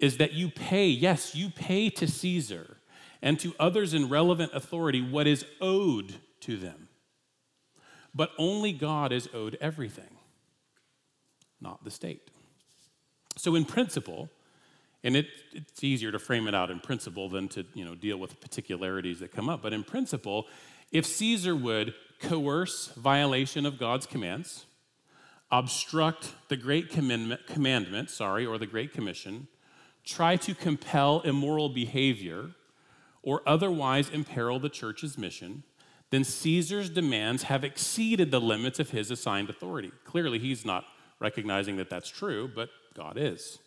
is 0.00 0.16
that 0.16 0.32
you 0.32 0.50
pay, 0.50 0.88
yes, 0.88 1.34
you 1.34 1.48
pay 1.48 1.90
to 1.90 2.08
Caesar 2.08 2.75
and 3.22 3.38
to 3.40 3.54
others 3.58 3.94
in 3.94 4.08
relevant 4.08 4.52
authority 4.54 5.00
what 5.00 5.26
is 5.26 5.44
owed 5.60 6.14
to 6.40 6.56
them. 6.56 6.88
But 8.14 8.30
only 8.38 8.72
God 8.72 9.12
is 9.12 9.28
owed 9.34 9.58
everything, 9.60 10.16
not 11.60 11.84
the 11.84 11.90
state. 11.90 12.30
So, 13.36 13.54
in 13.54 13.66
principle, 13.66 14.30
and 15.04 15.14
it, 15.16 15.26
it's 15.52 15.84
easier 15.84 16.10
to 16.10 16.18
frame 16.18 16.48
it 16.48 16.54
out 16.54 16.70
in 16.70 16.80
principle 16.80 17.28
than 17.28 17.48
to 17.48 17.64
you 17.74 17.84
know, 17.84 17.94
deal 17.94 18.16
with 18.16 18.40
particularities 18.40 19.20
that 19.20 19.32
come 19.32 19.48
up, 19.48 19.62
but 19.62 19.72
in 19.72 19.84
principle, 19.84 20.46
if 20.90 21.04
Caesar 21.04 21.54
would 21.54 21.94
coerce 22.20 22.88
violation 22.96 23.66
of 23.66 23.78
God's 23.78 24.06
commands, 24.06 24.64
obstruct 25.50 26.32
the 26.48 26.56
great 26.56 26.90
commandment, 26.90 27.46
commandment 27.46 28.10
sorry, 28.10 28.46
or 28.46 28.58
the 28.58 28.66
Great 28.66 28.92
Commission, 28.92 29.48
try 30.04 30.36
to 30.36 30.54
compel 30.54 31.20
immoral 31.20 31.68
behavior, 31.68 32.50
or 33.26 33.42
otherwise 33.44 34.08
imperil 34.08 34.60
the 34.60 34.68
church's 34.68 35.18
mission, 35.18 35.64
then 36.10 36.22
Caesar's 36.22 36.88
demands 36.88 37.42
have 37.42 37.64
exceeded 37.64 38.30
the 38.30 38.40
limits 38.40 38.78
of 38.78 38.90
his 38.90 39.10
assigned 39.10 39.50
authority. 39.50 39.90
Clearly, 40.04 40.38
he's 40.38 40.64
not 40.64 40.84
recognizing 41.18 41.76
that 41.76 41.90
that's 41.90 42.08
true, 42.08 42.48
but 42.54 42.70
God 42.94 43.18
is. 43.18 43.58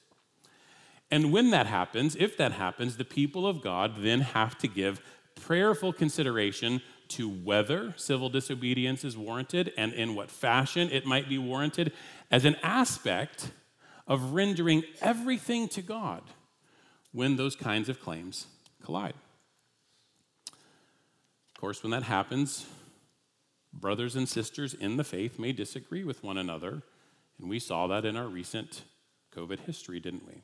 And 1.11 1.33
when 1.33 1.51
that 1.51 1.65
happens, 1.65 2.15
if 2.15 2.37
that 2.37 2.53
happens, 2.53 2.95
the 2.95 3.03
people 3.03 3.45
of 3.45 3.61
God 3.61 3.95
then 3.99 4.21
have 4.21 4.57
to 4.59 4.67
give 4.67 5.01
prayerful 5.35 5.91
consideration 5.91 6.81
to 7.09 7.27
whether 7.29 7.93
civil 7.97 8.29
disobedience 8.29 9.03
is 9.03 9.17
warranted 9.17 9.73
and 9.77 9.91
in 9.91 10.15
what 10.15 10.31
fashion 10.31 10.89
it 10.91 11.05
might 11.05 11.27
be 11.27 11.37
warranted 11.37 11.91
as 12.31 12.45
an 12.45 12.55
aspect 12.63 13.51
of 14.07 14.33
rendering 14.33 14.83
everything 15.01 15.67
to 15.67 15.81
God 15.81 16.21
when 17.11 17.35
those 17.35 17.57
kinds 17.57 17.89
of 17.89 17.99
claims 17.99 18.47
collide. 18.83 19.15
Of 21.59 21.61
course, 21.61 21.83
when 21.83 21.91
that 21.91 22.03
happens, 22.03 22.65
brothers 23.73 24.15
and 24.15 24.29
sisters 24.29 24.73
in 24.73 24.95
the 24.95 25.03
faith 25.03 25.37
may 25.37 25.51
disagree 25.51 26.05
with 26.05 26.23
one 26.23 26.37
another, 26.37 26.83
and 27.37 27.49
we 27.49 27.59
saw 27.59 27.85
that 27.87 28.05
in 28.05 28.15
our 28.15 28.29
recent 28.29 28.83
COVID 29.35 29.59
history, 29.65 29.99
didn't 29.99 30.25
we? 30.25 30.41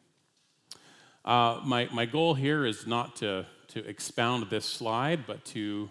Uh, 1.24 1.62
my, 1.64 1.88
my 1.94 2.06
goal 2.06 2.34
here 2.34 2.66
is 2.66 2.86
not 2.86 3.16
to, 3.16 3.46
to 3.70 3.88
expound 3.88 4.50
this 4.50 4.66
slide, 4.66 5.26
but 5.26 5.46
to 5.46 5.90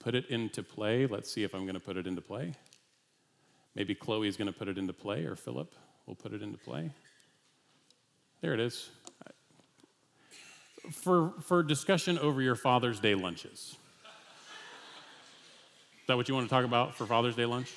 put 0.00 0.14
it 0.14 0.28
into 0.28 0.62
play. 0.62 1.06
Let's 1.06 1.32
see 1.32 1.44
if 1.44 1.54
I'm 1.54 1.62
going 1.62 1.72
to 1.72 1.80
put 1.80 1.96
it 1.96 2.06
into 2.06 2.20
play. 2.20 2.52
Maybe 3.74 3.94
Chloe 3.94 4.28
is 4.28 4.36
going 4.36 4.52
to 4.52 4.58
put 4.58 4.68
it 4.68 4.76
into 4.76 4.92
play, 4.92 5.24
or 5.24 5.34
Philip 5.34 5.74
will 6.04 6.14
put 6.14 6.34
it 6.34 6.42
into 6.42 6.58
play. 6.58 6.90
There 8.42 8.52
it 8.52 8.60
is. 8.60 8.90
For, 10.92 11.32
for 11.40 11.62
discussion 11.62 12.18
over 12.18 12.42
your 12.42 12.54
Father's 12.54 13.00
Day 13.00 13.14
lunches 13.14 13.78
that 16.08 16.16
what 16.16 16.28
you 16.28 16.34
want 16.34 16.46
to 16.46 16.50
talk 16.50 16.64
about 16.64 16.94
for 16.94 17.06
Father's 17.06 17.36
Day 17.36 17.44
lunch? 17.44 17.72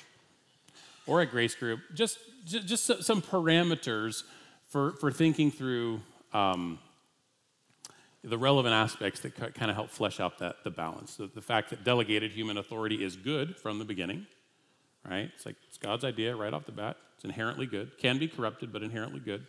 Or 1.06 1.20
at 1.20 1.30
Grace 1.30 1.54
Group? 1.54 1.80
Just, 1.94 2.18
just, 2.44 2.66
just 2.66 3.04
some 3.04 3.22
parameters 3.22 4.24
for, 4.68 4.92
for 4.92 5.12
thinking 5.12 5.50
through 5.50 6.00
um, 6.32 6.78
the 8.24 8.38
relevant 8.38 8.74
aspects 8.74 9.20
that 9.20 9.54
kind 9.54 9.70
of 9.70 9.76
help 9.76 9.90
flesh 9.90 10.18
out 10.18 10.38
that, 10.38 10.64
the 10.64 10.70
balance. 10.70 11.16
The, 11.16 11.26
the 11.26 11.42
fact 11.42 11.70
that 11.70 11.84
delegated 11.84 12.32
human 12.32 12.56
authority 12.56 13.04
is 13.04 13.16
good 13.16 13.56
from 13.56 13.78
the 13.78 13.84
beginning, 13.84 14.26
right? 15.08 15.30
It's 15.34 15.44
like 15.44 15.56
it's 15.68 15.78
God's 15.78 16.04
idea 16.04 16.34
right 16.34 16.54
off 16.54 16.64
the 16.64 16.72
bat. 16.72 16.96
It's 17.16 17.24
inherently 17.24 17.66
good, 17.66 17.98
can 17.98 18.18
be 18.18 18.28
corrupted, 18.28 18.72
but 18.72 18.82
inherently 18.82 19.20
good. 19.20 19.46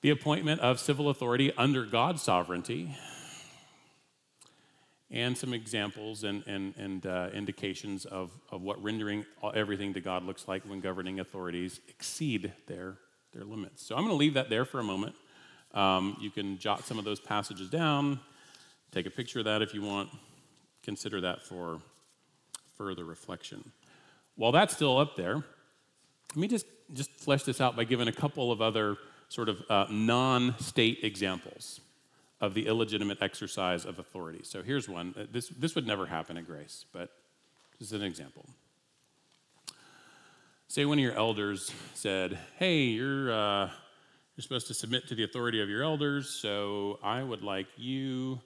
The 0.00 0.10
appointment 0.10 0.60
of 0.60 0.80
civil 0.80 1.08
authority 1.08 1.52
under 1.56 1.84
God's 1.84 2.22
sovereignty, 2.22 2.96
and 5.14 5.38
some 5.38 5.54
examples 5.54 6.24
and, 6.24 6.42
and, 6.48 6.74
and 6.76 7.06
uh, 7.06 7.28
indications 7.32 8.04
of, 8.04 8.32
of 8.50 8.62
what 8.62 8.82
rendering 8.82 9.24
everything 9.54 9.94
to 9.94 10.00
God 10.00 10.24
looks 10.24 10.48
like 10.48 10.64
when 10.64 10.80
governing 10.80 11.20
authorities 11.20 11.80
exceed 11.88 12.52
their, 12.66 12.96
their 13.32 13.44
limits. 13.44 13.86
So 13.86 13.94
I'm 13.94 14.02
going 14.02 14.10
to 14.10 14.16
leave 14.16 14.34
that 14.34 14.50
there 14.50 14.64
for 14.64 14.80
a 14.80 14.84
moment. 14.84 15.14
Um, 15.72 16.16
you 16.20 16.30
can 16.30 16.58
jot 16.58 16.84
some 16.84 16.98
of 16.98 17.04
those 17.04 17.20
passages 17.20 17.70
down, 17.70 18.18
take 18.90 19.06
a 19.06 19.10
picture 19.10 19.38
of 19.38 19.44
that 19.44 19.62
if 19.62 19.72
you 19.72 19.82
want, 19.82 20.10
consider 20.82 21.20
that 21.20 21.42
for 21.42 21.78
further 22.76 23.04
reflection. 23.04 23.70
While 24.34 24.50
that's 24.50 24.74
still 24.74 24.98
up 24.98 25.14
there, 25.14 25.36
let 25.36 26.36
me 26.36 26.48
just, 26.48 26.66
just 26.92 27.10
flesh 27.20 27.44
this 27.44 27.60
out 27.60 27.76
by 27.76 27.84
giving 27.84 28.08
a 28.08 28.12
couple 28.12 28.50
of 28.50 28.60
other 28.60 28.96
sort 29.28 29.48
of 29.48 29.62
uh, 29.70 29.86
non 29.90 30.58
state 30.58 30.98
examples 31.02 31.80
of 32.44 32.52
the 32.52 32.66
illegitimate 32.66 33.22
exercise 33.22 33.86
of 33.86 33.98
authority. 33.98 34.40
So 34.42 34.62
here's 34.62 34.88
one. 34.88 35.14
Uh, 35.18 35.24
this, 35.32 35.48
this 35.48 35.74
would 35.74 35.86
never 35.86 36.04
happen 36.04 36.36
at 36.36 36.46
Grace, 36.46 36.84
but 36.92 37.10
this 37.78 37.88
is 37.88 37.94
an 37.94 38.02
example. 38.02 38.44
Say 40.68 40.84
one 40.84 40.98
of 40.98 41.02
your 41.02 41.14
elders 41.14 41.72
said, 41.94 42.38
Hey, 42.58 42.82
you're, 42.82 43.32
uh, 43.32 43.70
you're 44.36 44.42
supposed 44.42 44.66
to 44.66 44.74
submit 44.74 45.08
to 45.08 45.14
the 45.14 45.24
authority 45.24 45.62
of 45.62 45.70
your 45.70 45.82
elders, 45.82 46.28
so 46.28 46.98
I 47.02 47.22
would 47.22 47.42
like 47.42 47.66
you 47.76 48.40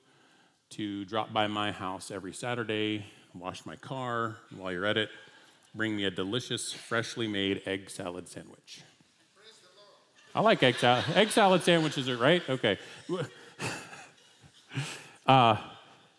to 0.71 1.05
drop 1.05 1.33
by 1.33 1.49
my 1.49 1.73
house 1.73 2.11
every 2.13 2.33
Saturday, 2.33 3.05
wash 3.35 3.67
my 3.67 3.77
car, 3.77 4.37
while 4.57 4.71
you're 4.71 4.87
at 4.87 4.97
it, 4.97 5.09
bring 5.75 5.97
me 5.97 6.05
a 6.05 6.11
delicious, 6.11 6.73
freshly 6.73 7.27
made 7.27 7.63
egg 7.67 7.91
salad 7.91 8.29
sandwich. 8.29 8.83
I 10.35 10.41
like 10.41 10.63
egg 10.63 10.77
salad. 10.77 11.05
Egg 11.15 11.31
salad 11.31 11.63
sandwiches 11.63 12.09
are 12.09 12.17
right. 12.17 12.43
Okay. 12.49 12.79
Uh, 15.27 15.57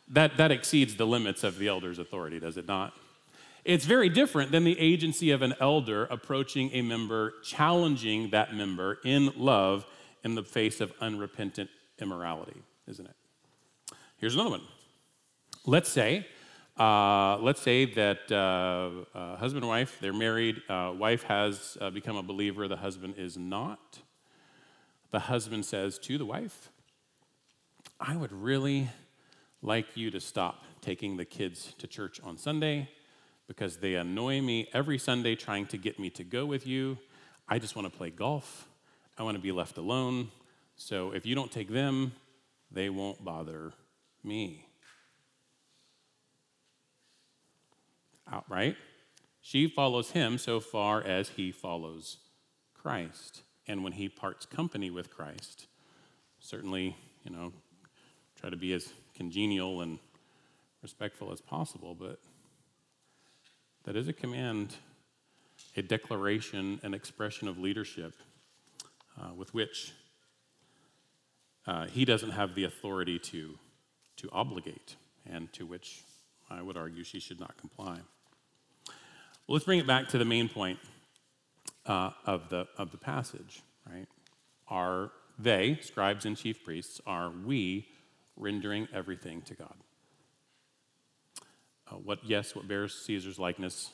that, 0.09 0.37
that 0.37 0.51
exceeds 0.51 0.95
the 0.95 1.05
limits 1.05 1.43
of 1.43 1.57
the 1.57 1.67
elder's 1.67 1.99
authority, 1.99 2.39
does 2.39 2.57
it 2.57 2.67
not? 2.67 2.93
It's 3.65 3.85
very 3.85 4.09
different 4.09 4.51
than 4.51 4.63
the 4.63 4.79
agency 4.79 5.31
of 5.31 5.41
an 5.41 5.53
elder 5.59 6.05
approaching 6.05 6.71
a 6.73 6.81
member, 6.81 7.33
challenging 7.43 8.29
that 8.31 8.55
member 8.55 8.99
in 9.03 9.31
love 9.35 9.85
in 10.23 10.35
the 10.35 10.43
face 10.43 10.81
of 10.81 10.93
unrepentant 11.01 11.69
immorality, 11.99 12.61
isn't 12.87 13.05
it? 13.05 13.15
Here's 14.17 14.35
another 14.35 14.51
one. 14.51 14.63
Let's 15.65 15.89
say, 15.89 16.25
uh, 16.77 17.37
let's 17.39 17.61
say 17.61 17.85
that 17.85 18.31
uh, 18.31 19.17
uh, 19.17 19.37
husband 19.37 19.63
and 19.63 19.69
wife, 19.69 19.97
they're 20.01 20.13
married, 20.13 20.61
uh, 20.69 20.93
wife 20.97 21.23
has 21.23 21.77
uh, 21.81 21.89
become 21.89 22.15
a 22.15 22.23
believer, 22.23 22.67
the 22.67 22.77
husband 22.77 23.15
is 23.17 23.37
not. 23.37 23.99
The 25.11 25.19
husband 25.19 25.65
says 25.65 25.99
to 25.99 26.17
the 26.17 26.25
wife, 26.25 26.69
I 27.99 28.15
would 28.15 28.31
really 28.31 28.89
like 29.61 29.97
you 29.97 30.09
to 30.11 30.21
stop 30.21 30.63
taking 30.79 31.17
the 31.17 31.25
kids 31.25 31.73
to 31.79 31.87
church 31.87 32.21
on 32.23 32.37
Sunday 32.37 32.87
because 33.45 33.77
they 33.77 33.95
annoy 33.95 34.39
me 34.39 34.69
every 34.73 34.97
Sunday 34.97 35.35
trying 35.35 35.65
to 35.67 35.77
get 35.77 35.99
me 35.99 36.09
to 36.11 36.23
go 36.23 36.45
with 36.45 36.65
you. 36.65 36.97
I 37.49 37.59
just 37.59 37.75
want 37.75 37.91
to 37.91 37.97
play 37.97 38.09
golf. 38.09 38.69
I 39.17 39.23
want 39.23 39.35
to 39.35 39.41
be 39.41 39.51
left 39.51 39.77
alone. 39.77 40.29
So 40.77 41.11
if 41.11 41.25
you 41.25 41.35
don't 41.35 41.51
take 41.51 41.67
them, 41.67 42.13
they 42.71 42.89
won't 42.89 43.25
bother 43.25 43.73
me. 44.23 44.65
Outright. 48.31 48.77
She 49.41 49.67
follows 49.67 50.11
him 50.11 50.37
so 50.37 50.61
far 50.61 51.03
as 51.03 51.29
he 51.29 51.51
follows 51.51 52.17
Christ. 52.73 53.41
And 53.67 53.83
when 53.83 53.93
he 53.93 54.07
parts 54.07 54.45
company 54.45 54.89
with 54.89 55.09
Christ, 55.09 55.67
certainly, 56.39 56.95
you 57.25 57.31
know, 57.31 57.51
try 58.39 58.49
to 58.49 58.55
be 58.55 58.73
as 58.73 58.93
congenial 59.15 59.81
and 59.81 59.99
respectful 60.81 61.31
as 61.31 61.41
possible, 61.41 61.93
but 61.93 62.19
that 63.83 63.95
is 63.95 64.07
a 64.07 64.13
command, 64.13 64.75
a 65.75 65.81
declaration, 65.81 66.79
an 66.83 66.93
expression 66.93 67.47
of 67.47 67.57
leadership 67.57 68.13
uh, 69.19 69.33
with 69.35 69.53
which 69.53 69.93
uh, 71.67 71.87
he 71.87 72.05
doesn't 72.05 72.31
have 72.31 72.55
the 72.55 72.63
authority 72.63 73.19
to 73.19 73.57
to 74.19 74.29
obligate, 74.33 74.97
and 75.25 75.51
to 75.53 75.65
which 75.65 76.03
I 76.49 76.61
would 76.61 76.75
argue 76.75 77.05
she 77.05 77.21
should 77.21 77.39
not 77.39 77.55
comply. 77.57 77.99
Well, 78.85 79.55
let's 79.55 79.63
bring 79.63 79.79
it 79.79 79.87
back 79.87 80.09
to 80.09 80.17
the 80.17 80.25
main 80.25 80.49
point 80.49 80.77
uh, 81.85 82.11
of, 82.25 82.49
the, 82.49 82.67
of 82.77 82.91
the 82.91 82.97
passage, 82.97 83.61
right? 83.89 84.07
Are 84.67 85.11
they, 85.37 85.79
scribes 85.81 86.25
and 86.25 86.35
chief 86.35 86.65
priests, 86.65 86.99
are 87.07 87.31
we 87.45 87.87
rendering 88.39 88.87
everything 88.93 89.41
to 89.43 89.53
God? 89.53 89.75
Uh, 91.91 91.95
what, 91.95 92.19
yes, 92.23 92.55
what 92.55 92.67
bears 92.67 92.95
Caesar's 93.05 93.37
likeness 93.37 93.91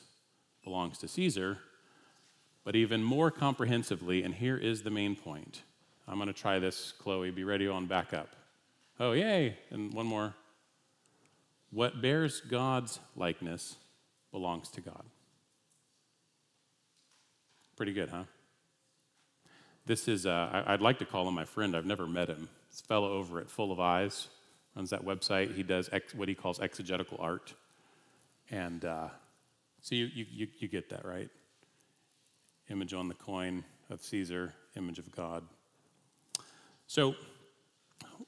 belongs 0.64 0.98
to 0.98 1.08
Caesar, 1.08 1.58
but 2.64 2.74
even 2.74 3.02
more 3.02 3.30
comprehensively, 3.30 4.22
and 4.22 4.34
here 4.34 4.56
is 4.56 4.82
the 4.82 4.90
main 4.90 5.16
point. 5.16 5.62
I'm 6.08 6.16
going 6.16 6.28
to 6.28 6.32
try 6.32 6.58
this, 6.58 6.92
Chloe. 6.92 7.30
Be 7.30 7.44
ready 7.44 7.68
on 7.68 7.86
back 7.86 8.14
up. 8.14 8.28
Oh, 8.98 9.12
yay. 9.12 9.56
And 9.70 9.92
one 9.92 10.06
more. 10.06 10.34
What 11.70 12.00
bears 12.00 12.40
God's 12.40 13.00
likeness 13.16 13.76
belongs 14.30 14.68
to 14.70 14.80
God. 14.80 15.04
Pretty 17.76 17.92
good, 17.92 18.08
huh? 18.08 18.24
This 19.84 20.08
is, 20.08 20.26
uh, 20.26 20.64
I'd 20.66 20.80
like 20.80 20.98
to 20.98 21.04
call 21.04 21.28
him 21.28 21.34
my 21.34 21.44
friend. 21.44 21.76
I've 21.76 21.86
never 21.86 22.06
met 22.06 22.28
him. 22.28 22.48
This 22.70 22.80
fellow 22.80 23.12
over 23.12 23.38
at 23.40 23.50
Full 23.50 23.72
of 23.72 23.80
Eyes 23.80 24.28
runs 24.76 24.90
that 24.90 25.04
website. 25.04 25.54
He 25.54 25.62
does 25.62 25.88
ex, 25.90 26.14
what 26.14 26.28
he 26.28 26.34
calls 26.34 26.60
exegetical 26.60 27.16
art. 27.18 27.54
And 28.50 28.84
uh, 28.84 29.08
so 29.80 29.94
you, 29.94 30.10
you, 30.14 30.46
you 30.58 30.68
get 30.68 30.90
that, 30.90 31.04
right? 31.04 31.30
Image 32.68 32.92
on 32.92 33.08
the 33.08 33.14
coin 33.14 33.64
of 33.90 34.02
Caesar, 34.02 34.52
image 34.76 34.98
of 34.98 35.10
God. 35.10 35.44
So 36.86 37.14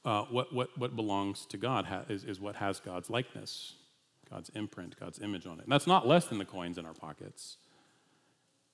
uh, 0.03 0.23
what, 0.23 0.53
what, 0.53 0.77
what 0.77 0.95
belongs 0.95 1.45
to 1.47 1.57
God 1.57 1.85
ha- 1.85 2.03
is, 2.09 2.23
is 2.23 2.39
what 2.39 2.55
has 2.55 2.79
God's 2.79 3.09
likeness, 3.09 3.75
God's 4.29 4.49
imprint, 4.49 4.99
God's 4.99 5.19
image 5.19 5.45
on 5.45 5.59
it. 5.59 5.63
And 5.63 5.71
that's 5.71 5.87
not 5.87 6.07
less 6.07 6.25
than 6.25 6.39
the 6.39 6.45
coins 6.45 6.77
in 6.77 6.85
our 6.85 6.93
pockets, 6.93 7.57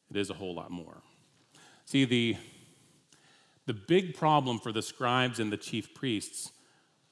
it 0.09 0.17
is 0.17 0.29
a 0.29 0.35
whole 0.35 0.55
lot 0.55 0.71
more. 0.71 1.01
See, 1.85 2.05
the, 2.05 2.38
the 3.65 3.73
big 3.73 4.15
problem 4.15 4.59
for 4.59 4.71
the 4.71 4.81
scribes 4.81 5.39
and 5.39 5.51
the 5.51 5.57
chief 5.57 5.93
priests 5.93 6.51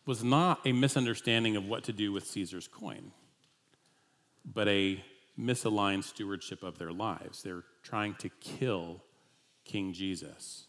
was 0.05 0.23
not 0.23 0.59
a 0.65 0.71
misunderstanding 0.71 1.55
of 1.55 1.65
what 1.65 1.83
to 1.85 1.93
do 1.93 2.11
with 2.11 2.27
Caesar's 2.27 2.67
coin, 2.67 3.11
but 4.45 4.67
a 4.67 5.03
misaligned 5.39 6.03
stewardship 6.03 6.63
of 6.63 6.77
their 6.77 6.91
lives. 6.91 7.41
They're 7.41 7.63
trying 7.83 8.15
to 8.15 8.29
kill 8.41 9.01
King 9.65 9.93
Jesus. 9.93 10.65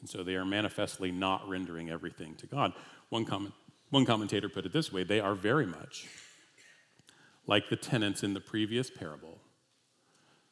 And 0.00 0.08
so 0.08 0.22
they 0.22 0.34
are 0.34 0.44
manifestly 0.44 1.12
not 1.12 1.48
rendering 1.48 1.90
everything 1.90 2.34
to 2.36 2.46
God. 2.46 2.72
One, 3.08 3.24
comment, 3.24 3.54
one 3.90 4.06
commentator 4.06 4.48
put 4.48 4.66
it 4.66 4.72
this 4.72 4.92
way 4.92 5.04
they 5.04 5.20
are 5.20 5.34
very 5.34 5.66
much 5.66 6.08
like 7.46 7.68
the 7.68 7.76
tenants 7.76 8.22
in 8.22 8.34
the 8.34 8.40
previous 8.40 8.90
parable 8.90 9.38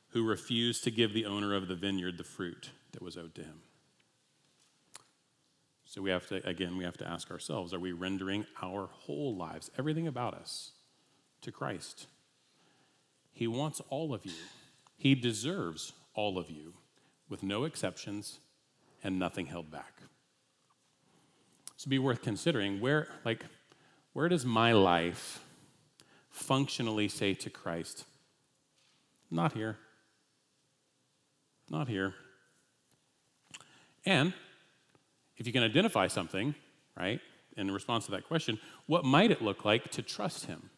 who 0.09 0.27
refused 0.27 0.83
to 0.85 0.91
give 0.91 1.13
the 1.13 1.25
owner 1.25 1.55
of 1.55 1.69
the 1.69 1.75
vineyard 1.75 2.19
the 2.19 2.25
fruit 2.25 2.71
that 2.93 3.03
was 3.03 3.17
owed 3.17 3.35
to 3.37 3.43
him. 3.43 3.63
So 5.91 6.01
we 6.01 6.11
have 6.11 6.29
to, 6.29 6.37
again, 6.49 6.77
we 6.77 6.85
have 6.85 6.97
to 6.99 7.09
ask 7.09 7.33
ourselves 7.33 7.75
are 7.75 7.81
we 7.81 7.91
rendering 7.91 8.47
our 8.63 8.89
whole 8.93 9.35
lives, 9.35 9.73
everything 9.77 10.07
about 10.07 10.35
us, 10.35 10.71
to 11.41 11.51
Christ? 11.51 12.07
He 13.33 13.49
wants 13.49 13.83
all 13.89 14.15
of 14.15 14.25
you, 14.25 14.33
He 14.97 15.17
deserves 15.17 15.93
all 16.15 16.39
of 16.39 16.49
you, 16.49 16.75
with 17.29 17.43
no 17.43 17.65
exceptions 17.65 18.39
and 19.03 19.19
nothing 19.19 19.47
held 19.47 19.73
back. 19.73 19.95
So 21.77 21.91
be 21.91 21.99
worth 21.99 22.23
considering 22.23 22.81
where, 22.81 23.09
like, 23.25 23.45
where 24.13 24.29
does 24.29 24.47
my 24.47 24.71
life 24.71 25.45
functionally 26.29 27.09
say 27.09 27.35
to 27.35 27.51
Christ, 27.51 28.05
not 29.29 29.55
here, 29.55 29.77
not 31.69 31.89
here. 31.89 32.15
And 34.07 34.35
if 35.41 35.47
you 35.47 35.55
can 35.55 35.63
identify 35.63 36.07
something, 36.07 36.55
right, 36.97 37.19
in 37.57 37.71
response 37.71 38.05
to 38.05 38.11
that 38.11 38.29
question, 38.29 38.61
what 38.87 39.07
might 39.07 39.31
it 39.31 39.41
look 39.41 39.65
like 39.65 39.91
to 39.93 40.03
trust 40.03 40.45
Him 40.45 40.69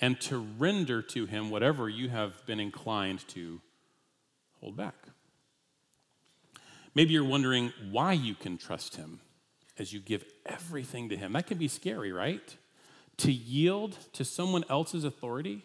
and 0.00 0.18
to 0.22 0.38
render 0.38 1.02
to 1.02 1.26
Him 1.26 1.50
whatever 1.50 1.88
you 1.88 2.08
have 2.08 2.46
been 2.46 2.60
inclined 2.60 3.26
to 3.28 3.60
hold 4.60 4.76
back? 4.76 4.94
Maybe 6.94 7.14
you're 7.14 7.24
wondering 7.24 7.72
why 7.90 8.12
you 8.12 8.36
can 8.36 8.58
trust 8.58 8.94
Him 8.94 9.20
as 9.76 9.92
you 9.92 9.98
give 9.98 10.24
everything 10.46 11.08
to 11.08 11.16
Him. 11.16 11.32
That 11.32 11.48
can 11.48 11.58
be 11.58 11.68
scary, 11.68 12.12
right? 12.12 12.56
To 13.18 13.32
yield 13.32 13.98
to 14.12 14.24
someone 14.24 14.62
else's 14.70 15.02
authority 15.02 15.64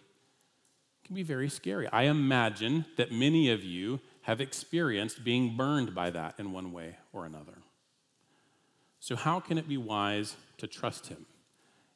can 1.05 1.15
be 1.15 1.23
very 1.23 1.47
scary. 1.47 1.87
I 1.89 2.03
imagine 2.03 2.85
that 2.97 3.11
many 3.11 3.51
of 3.51 3.63
you 3.63 3.99
have 4.23 4.41
experienced 4.41 5.23
being 5.23 5.55
burned 5.55 5.93
by 5.93 6.09
that 6.09 6.33
in 6.39 6.51
one 6.51 6.71
way 6.71 6.97
or 7.13 7.27
another. 7.27 7.59
So, 9.05 9.15
how 9.15 9.39
can 9.39 9.59
it 9.59 9.67
be 9.67 9.77
wise 9.77 10.35
to 10.57 10.65
trust 10.65 11.09
Him? 11.09 11.27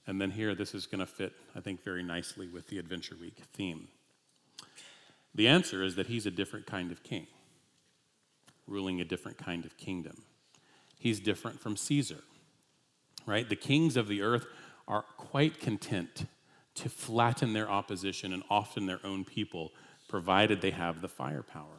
And 0.06 0.22
then 0.22 0.30
here, 0.30 0.54
this 0.54 0.76
is 0.76 0.86
going 0.86 1.00
to 1.00 1.08
fit, 1.08 1.34
I 1.56 1.60
think, 1.60 1.84
very 1.84 2.04
nicely 2.04 2.48
with 2.48 2.68
the 2.68 2.78
Adventure 2.78 3.16
Week 3.20 3.42
theme. 3.52 3.88
The 5.34 5.48
answer 5.48 5.82
is 5.82 5.96
that 5.96 6.06
He's 6.06 6.28
a 6.28 6.32
different 6.32 6.68
kind 6.68 6.92
of 6.92 7.02
king 7.02 7.26
ruling 8.68 9.02
a 9.02 9.04
different 9.04 9.40
kind 9.40 9.66
of 9.66 9.76
kingdom. 9.76 10.22
He's 11.00 11.20
different 11.20 11.60
from 11.60 11.76
Caesar, 11.76 12.20
right? 13.26 13.50
The 13.50 13.56
kings 13.56 13.98
of 13.98 14.08
the 14.08 14.22
earth 14.22 14.46
are 14.88 15.02
quite 15.18 15.60
content 15.60 16.28
to 16.76 16.90
flatten 16.90 17.54
their 17.54 17.72
opposition 17.72 18.34
and 18.34 18.44
often 18.52 18.86
their 18.86 19.04
own 19.04 19.26
people, 19.26 19.72
provided 20.08 20.62
they 20.62 20.70
have 20.70 21.02
the 21.02 21.08
firepower. 21.08 21.79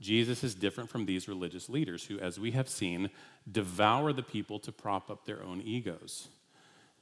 Jesus 0.00 0.42
is 0.42 0.54
different 0.54 0.88
from 0.88 1.04
these 1.04 1.28
religious 1.28 1.68
leaders 1.68 2.04
who, 2.04 2.18
as 2.18 2.40
we 2.40 2.52
have 2.52 2.68
seen, 2.68 3.10
devour 3.50 4.12
the 4.12 4.22
people 4.22 4.58
to 4.60 4.72
prop 4.72 5.10
up 5.10 5.26
their 5.26 5.42
own 5.42 5.60
egos. 5.60 6.28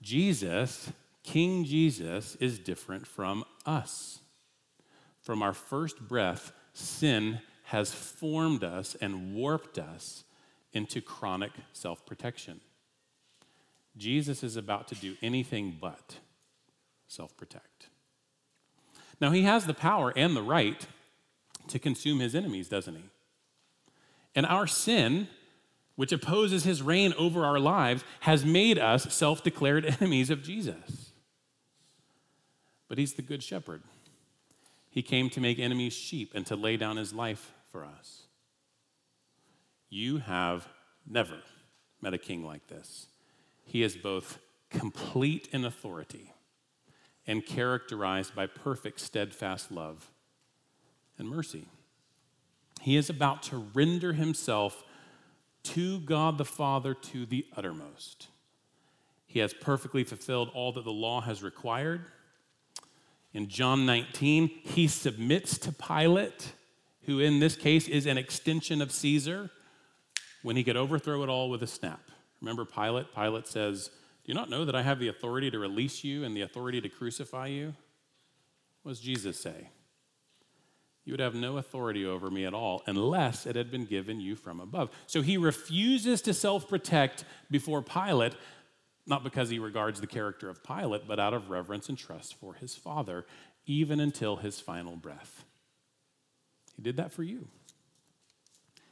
Jesus, 0.03 0.93
King 1.23 1.65
Jesus, 1.65 2.37
is 2.37 2.59
different 2.59 3.07
from 3.07 3.45
us. 3.65 4.21
From 5.21 5.43
our 5.43 5.53
first 5.53 6.09
breath, 6.09 6.53
sin 6.73 7.41
has 7.65 7.93
formed 7.93 8.65
us 8.65 8.97
and 9.01 9.35
warped 9.35 9.79
us 9.79 10.25
into 10.73 11.01
chronic 11.01 11.53
self 11.73 12.05
protection. 12.05 12.61
Jesus 13.97 14.43
is 14.43 14.57
about 14.57 14.89
to 14.89 14.95
do 14.95 15.17
anything 15.23 15.77
but 15.81 16.19
self 17.07 17.37
protect. 17.37 17.89
Now, 19.21 19.31
he 19.31 19.43
has 19.43 19.67
the 19.67 19.75
power 19.75 20.13
and 20.17 20.35
the 20.37 20.43
right 20.43 20.87
to 21.69 21.79
consume 21.79 22.21
his 22.21 22.35
enemies, 22.35 22.69
doesn't 22.69 22.95
he? 22.95 23.05
And 24.35 24.47
our 24.47 24.67
sin, 24.67 25.29
which 25.97 26.13
opposes 26.13 26.65
his 26.65 26.83
reign 26.83 27.15
over 27.19 27.45
our 27.45 27.59
lives, 27.59 28.05
has 28.21 28.45
made 28.45 28.79
us 28.79 29.13
self 29.13 29.43
declared 29.43 29.85
enemies 30.01 30.31
of 30.31 30.43
Jesus. 30.43 31.13
But 32.89 32.99
he's 32.99 33.15
the 33.15 33.23
good 33.23 33.43
shepherd. 33.43 33.83
He 34.91 35.03
came 35.03 35.31
to 35.31 35.41
make 35.41 35.59
enemies 35.59 35.93
sheep 35.93 36.33
and 36.35 36.47
to 36.47 36.57
lay 36.57 36.77
down 36.77 36.97
his 36.97 37.13
life 37.13 37.53
for 37.71 37.85
us. 37.85 38.23
You 39.91 40.19
have 40.19 40.69
never 41.07 41.39
met 42.01 42.15
a 42.15 42.19
king 42.19 42.45
like 42.45 42.67
this. 42.69 43.07
He 43.65 43.83
is 43.83 43.97
both 43.97 44.39
complete 44.71 45.49
in 45.53 45.65
authority 45.65 46.33
and 47.27 47.45
characterized 47.45 48.35
by 48.35 48.47
perfect, 48.47 49.01
steadfast 49.01 49.71
love 49.71 50.11
and 51.19 51.29
mercy. 51.29 51.67
He 52.81 52.97
is 52.97 53.11
about 53.11 53.43
to 53.45 53.59
render 53.75 54.13
himself 54.13 54.85
to 55.65 56.01
God 56.01 56.39
the 56.39 56.45
Father 56.45 56.95
to 56.95 57.27
the 57.27 57.47
uttermost. 57.57 58.29
He 59.27 59.41
has 59.41 59.53
perfectly 59.53 60.05
fulfilled 60.05 60.51
all 60.55 60.73
that 60.73 60.85
the 60.85 60.93
law 60.93 61.21
has 61.21 61.43
required. 61.43 62.07
In 63.35 63.49
John 63.49 63.85
19, 63.85 64.49
he 64.49 64.89
submits 64.89 65.59
to 65.59 65.73
Pilate, 65.73 66.53
who 67.03 67.21
in 67.21 67.41
this 67.41 67.57
case 67.57 67.89
is 67.89 68.07
an 68.07 68.17
extension 68.17 68.81
of 68.81 68.91
Caesar, 68.91 69.51
when 70.43 70.57
he 70.57 70.65
could 70.65 70.77
overthrow 70.77 71.23
it 71.23 71.29
all 71.29 71.51
with 71.51 71.63
a 71.63 71.67
snap. 71.67 72.01
Remember 72.41 72.65
Pilate? 72.65 73.15
Pilate 73.15 73.47
says, 73.47 73.89
Do 74.25 74.33
you 74.33 74.35
not 74.35 74.49
know 74.49 74.65
that 74.65 74.75
I 74.75 74.83
have 74.83 74.99
the 74.99 75.09
authority 75.09 75.51
to 75.51 75.59
release 75.59 76.05
you 76.05 76.25
and 76.25 76.35
the 76.35 76.43
authority 76.43 76.81
to 76.81 76.89
crucify 76.89 77.49
you? 77.49 77.75
What 78.83 78.93
does 78.93 79.01
Jesus 79.01 79.39
say? 79.39 79.69
You 81.09 81.15
would 81.15 81.21
have 81.21 81.35
no 81.35 81.57
authority 81.57 82.05
over 82.05 82.31
me 82.31 82.45
at 82.45 82.53
all 82.53 82.83
unless 82.85 83.47
it 83.47 83.57
had 83.57 83.71
been 83.71 83.87
given 83.87 84.21
you 84.21 84.37
from 84.37 84.61
above. 84.61 84.91
So 85.07 85.23
he 85.23 85.39
refuses 85.39 86.21
to 86.21 86.35
self 86.35 86.69
protect 86.69 87.25
before 87.51 87.81
Pilate, 87.81 88.35
not 89.07 89.25
because 89.25 89.49
he 89.49 89.59
regards 89.59 90.03
the 90.03 90.07
character 90.07 90.51
of 90.51 90.63
Pilate, 90.63 91.09
but 91.09 91.19
out 91.19 91.33
of 91.33 91.49
reverence 91.49 91.89
and 91.89 91.97
trust 91.97 92.35
for 92.35 92.53
his 92.53 92.75
Father, 92.75 93.25
even 93.65 94.01
until 94.01 94.37
his 94.37 94.61
final 94.61 94.97
breath. 94.97 95.47
He 96.77 96.83
did 96.83 96.99
that 96.99 97.11
for 97.11 97.23
you. 97.23 97.49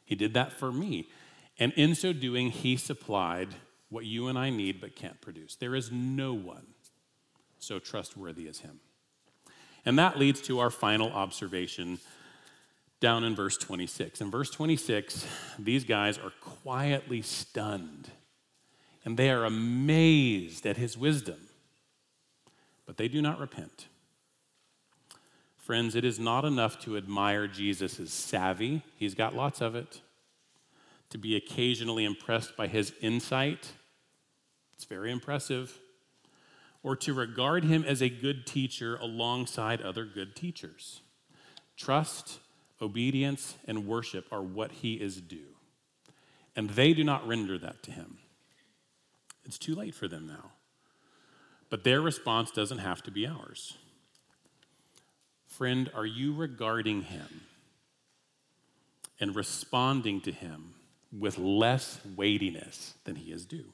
He 0.07 0.15
did 0.15 0.33
that 0.33 0.55
for 0.55 0.73
me. 0.73 1.11
And 1.59 1.75
in 1.75 1.95
so 1.95 2.15
doing, 2.15 2.51
he 2.51 2.79
supplied 2.79 3.57
what 3.91 4.07
you 4.07 4.29
and 4.29 4.39
I 4.39 4.49
need 4.49 4.81
but 4.81 4.97
can't 4.97 5.21
produce. 5.21 5.55
There 5.55 5.75
is 5.75 5.93
no 5.93 6.33
one 6.33 6.69
so 7.59 7.79
trustworthy 7.79 8.49
as 8.49 8.61
him. 8.61 8.81
And 9.87 9.99
that 10.01 10.19
leads 10.19 10.41
to 10.43 10.59
our 10.59 10.71
final 10.71 11.13
observation 11.13 12.01
down 12.99 13.23
in 13.23 13.37
verse 13.37 13.57
26. 13.57 14.21
In 14.21 14.31
verse 14.33 14.51
26, 14.51 15.27
these 15.61 15.85
guys 15.85 16.19
are 16.19 16.33
quietly 16.41 17.23
stunned 17.23 18.11
and 19.05 19.17
they 19.17 19.31
are 19.31 19.45
amazed 19.45 20.67
at 20.67 20.77
his 20.77 20.99
wisdom, 20.99 21.39
but 22.85 22.97
they 22.97 23.07
do 23.07 23.23
not 23.23 23.39
repent. 23.39 23.87
Friends, 25.57 25.95
it 25.95 26.05
is 26.05 26.19
not 26.19 26.45
enough 26.45 26.81
to 26.81 26.97
admire 26.97 27.47
Jesus' 27.47 28.13
savvy, 28.13 28.83
he's 28.97 29.15
got 29.15 29.37
lots 29.37 29.61
of 29.61 29.77
it, 29.77 30.01
to 31.11 31.19
be 31.19 31.37
occasionally 31.37 32.05
impressed 32.05 32.57
by 32.57 32.67
his 32.67 32.93
insight. 33.01 33.73
It's 34.75 34.85
very 34.85 35.13
impressive 35.13 35.79
or 36.87 36.95
to 36.95 37.13
regard 37.13 37.65
him 37.65 37.83
as 37.83 38.01
a 38.01 38.09
good 38.09 38.47
teacher 38.47 38.95
alongside 38.99 39.83
other 39.83 40.05
good 40.05 40.37
teachers. 40.37 41.01
Trust, 41.77 42.39
obedience, 42.81 43.57
and 43.67 43.89
worship 43.89 44.25
are 44.31 44.41
what 44.41 44.71
he 44.71 44.95
is 44.95 45.21
due. 45.21 45.57
And 46.55 46.71
they 46.71 46.95
do 46.95 47.03
not 47.03 47.27
render 47.27 47.59
that 47.59 47.83
to 47.83 47.91
him. 47.91 48.19
It's 49.45 49.59
too 49.59 49.75
late 49.75 49.97
for 49.97 50.07
them 50.07 50.29
now. 50.29 50.53
But 51.71 51.83
their 51.83 52.01
response 52.01 52.53
doesn't 52.53 52.79
have 52.79 53.03
to 53.03 53.11
be 53.11 53.27
ours. 53.27 53.77
Friend, 55.49 55.91
are 55.93 56.07
you 56.07 56.37
regarding 56.37 57.03
him 57.03 57.41
and 59.19 59.35
responding 59.35 60.21
to 60.21 60.31
him 60.31 60.75
with 61.11 61.37
less 61.37 61.99
weightiness 62.15 62.95
than 63.03 63.17
he 63.17 63.33
is 63.33 63.45
due? 63.45 63.73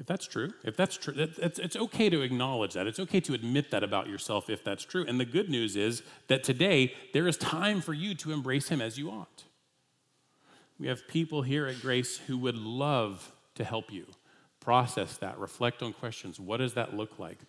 If 0.00 0.06
that's 0.06 0.26
true, 0.26 0.54
if 0.64 0.78
that's 0.78 0.96
true, 0.96 1.12
it's, 1.14 1.58
it's 1.58 1.76
okay 1.76 2.08
to 2.08 2.22
acknowledge 2.22 2.72
that. 2.72 2.86
It's 2.86 2.98
okay 3.00 3.20
to 3.20 3.34
admit 3.34 3.70
that 3.70 3.84
about 3.84 4.08
yourself 4.08 4.48
if 4.48 4.64
that's 4.64 4.82
true. 4.82 5.04
And 5.06 5.20
the 5.20 5.26
good 5.26 5.50
news 5.50 5.76
is 5.76 6.02
that 6.28 6.42
today 6.42 6.94
there 7.12 7.28
is 7.28 7.36
time 7.36 7.82
for 7.82 7.92
you 7.92 8.14
to 8.14 8.32
embrace 8.32 8.70
Him 8.70 8.80
as 8.80 8.96
you 8.96 9.10
ought. 9.10 9.44
We 10.78 10.86
have 10.86 11.06
people 11.06 11.42
here 11.42 11.66
at 11.66 11.82
Grace 11.82 12.16
who 12.16 12.38
would 12.38 12.56
love 12.56 13.30
to 13.56 13.62
help 13.62 13.92
you 13.92 14.06
process 14.58 15.18
that, 15.18 15.38
reflect 15.38 15.82
on 15.82 15.92
questions. 15.92 16.40
What 16.40 16.56
does 16.56 16.72
that 16.74 16.96
look 16.96 17.18
like? 17.18 17.40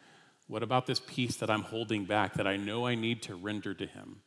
What 0.48 0.62
about 0.62 0.88
this 0.88 1.00
piece 1.00 1.38
that 1.38 1.50
I'm 1.50 1.64
holding 1.64 2.04
back 2.04 2.34
that 2.34 2.48
I 2.48 2.58
know 2.58 2.86
I 2.86 2.96
need 2.96 3.22
to 3.24 3.36
render 3.36 3.74
to 3.74 3.86
Him? 3.86 4.18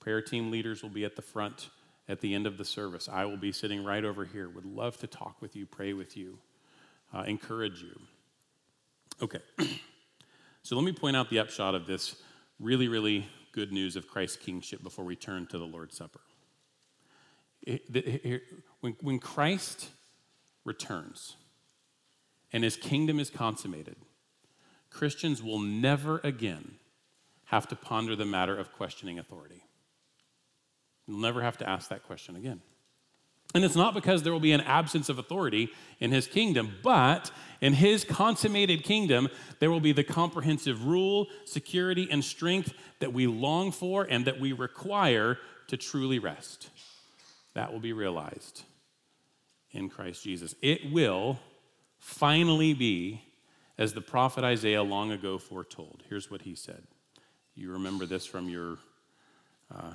Prayer 0.00 0.20
team 0.20 0.50
leaders 0.50 0.82
will 0.82 0.90
be 0.90 1.04
at 1.04 1.14
the 1.14 1.22
front 1.22 1.70
at 2.08 2.20
the 2.20 2.34
end 2.34 2.48
of 2.48 2.58
the 2.58 2.64
service. 2.64 3.08
I 3.08 3.26
will 3.26 3.36
be 3.36 3.52
sitting 3.52 3.84
right 3.84 4.04
over 4.04 4.24
here. 4.24 4.48
Would 4.48 4.66
love 4.66 4.96
to 4.98 5.06
talk 5.06 5.40
with 5.40 5.54
you, 5.54 5.66
pray 5.66 5.92
with 5.92 6.16
you 6.16 6.38
uh, 7.12 7.24
encourage 7.26 7.82
you. 7.82 7.98
Okay, 9.22 9.40
so 10.62 10.76
let 10.76 10.84
me 10.84 10.92
point 10.92 11.16
out 11.16 11.30
the 11.30 11.38
upshot 11.38 11.74
of 11.74 11.86
this 11.86 12.16
really, 12.58 12.88
really 12.88 13.26
good 13.52 13.72
news 13.72 13.96
of 13.96 14.06
Christ's 14.06 14.36
kingship 14.36 14.82
before 14.82 15.04
we 15.04 15.16
turn 15.16 15.46
to 15.48 15.58
the 15.58 15.66
Lord's 15.66 15.96
Supper. 15.96 16.20
when, 18.80 18.96
when 19.00 19.18
Christ 19.18 19.88
returns 20.64 21.36
and 22.52 22.64
his 22.64 22.76
kingdom 22.76 23.18
is 23.18 23.30
consummated, 23.30 23.96
Christians 24.90 25.42
will 25.42 25.58
never 25.58 26.20
again 26.24 26.76
have 27.46 27.66
to 27.68 27.76
ponder 27.76 28.14
the 28.14 28.24
matter 28.24 28.56
of 28.56 28.72
questioning 28.72 29.18
authority. 29.18 29.64
You'll 31.06 31.18
never 31.18 31.42
have 31.42 31.58
to 31.58 31.68
ask 31.68 31.90
that 31.90 32.04
question 32.04 32.36
again. 32.36 32.60
And 33.54 33.64
it's 33.64 33.76
not 33.76 33.94
because 33.94 34.22
there 34.22 34.32
will 34.32 34.40
be 34.40 34.52
an 34.52 34.60
absence 34.60 35.08
of 35.08 35.18
authority 35.18 35.70
in 35.98 36.12
his 36.12 36.26
kingdom, 36.26 36.76
but 36.82 37.30
in 37.60 37.72
his 37.72 38.04
consummated 38.04 38.84
kingdom, 38.84 39.28
there 39.58 39.70
will 39.70 39.80
be 39.80 39.92
the 39.92 40.04
comprehensive 40.04 40.86
rule, 40.86 41.26
security, 41.44 42.08
and 42.10 42.24
strength 42.24 42.72
that 43.00 43.12
we 43.12 43.26
long 43.26 43.72
for 43.72 44.06
and 44.08 44.24
that 44.26 44.38
we 44.38 44.52
require 44.52 45.38
to 45.66 45.76
truly 45.76 46.18
rest. 46.18 46.70
That 47.54 47.72
will 47.72 47.80
be 47.80 47.92
realized 47.92 48.62
in 49.72 49.88
Christ 49.88 50.22
Jesus. 50.22 50.54
It 50.62 50.92
will 50.92 51.40
finally 51.98 52.72
be 52.72 53.22
as 53.78 53.94
the 53.94 54.00
prophet 54.00 54.44
Isaiah 54.44 54.82
long 54.82 55.10
ago 55.10 55.38
foretold. 55.38 56.02
Here's 56.08 56.30
what 56.30 56.42
he 56.42 56.54
said. 56.54 56.82
You 57.54 57.72
remember 57.72 58.06
this 58.06 58.26
from 58.26 58.48
your 58.48 58.78
uh, 59.74 59.94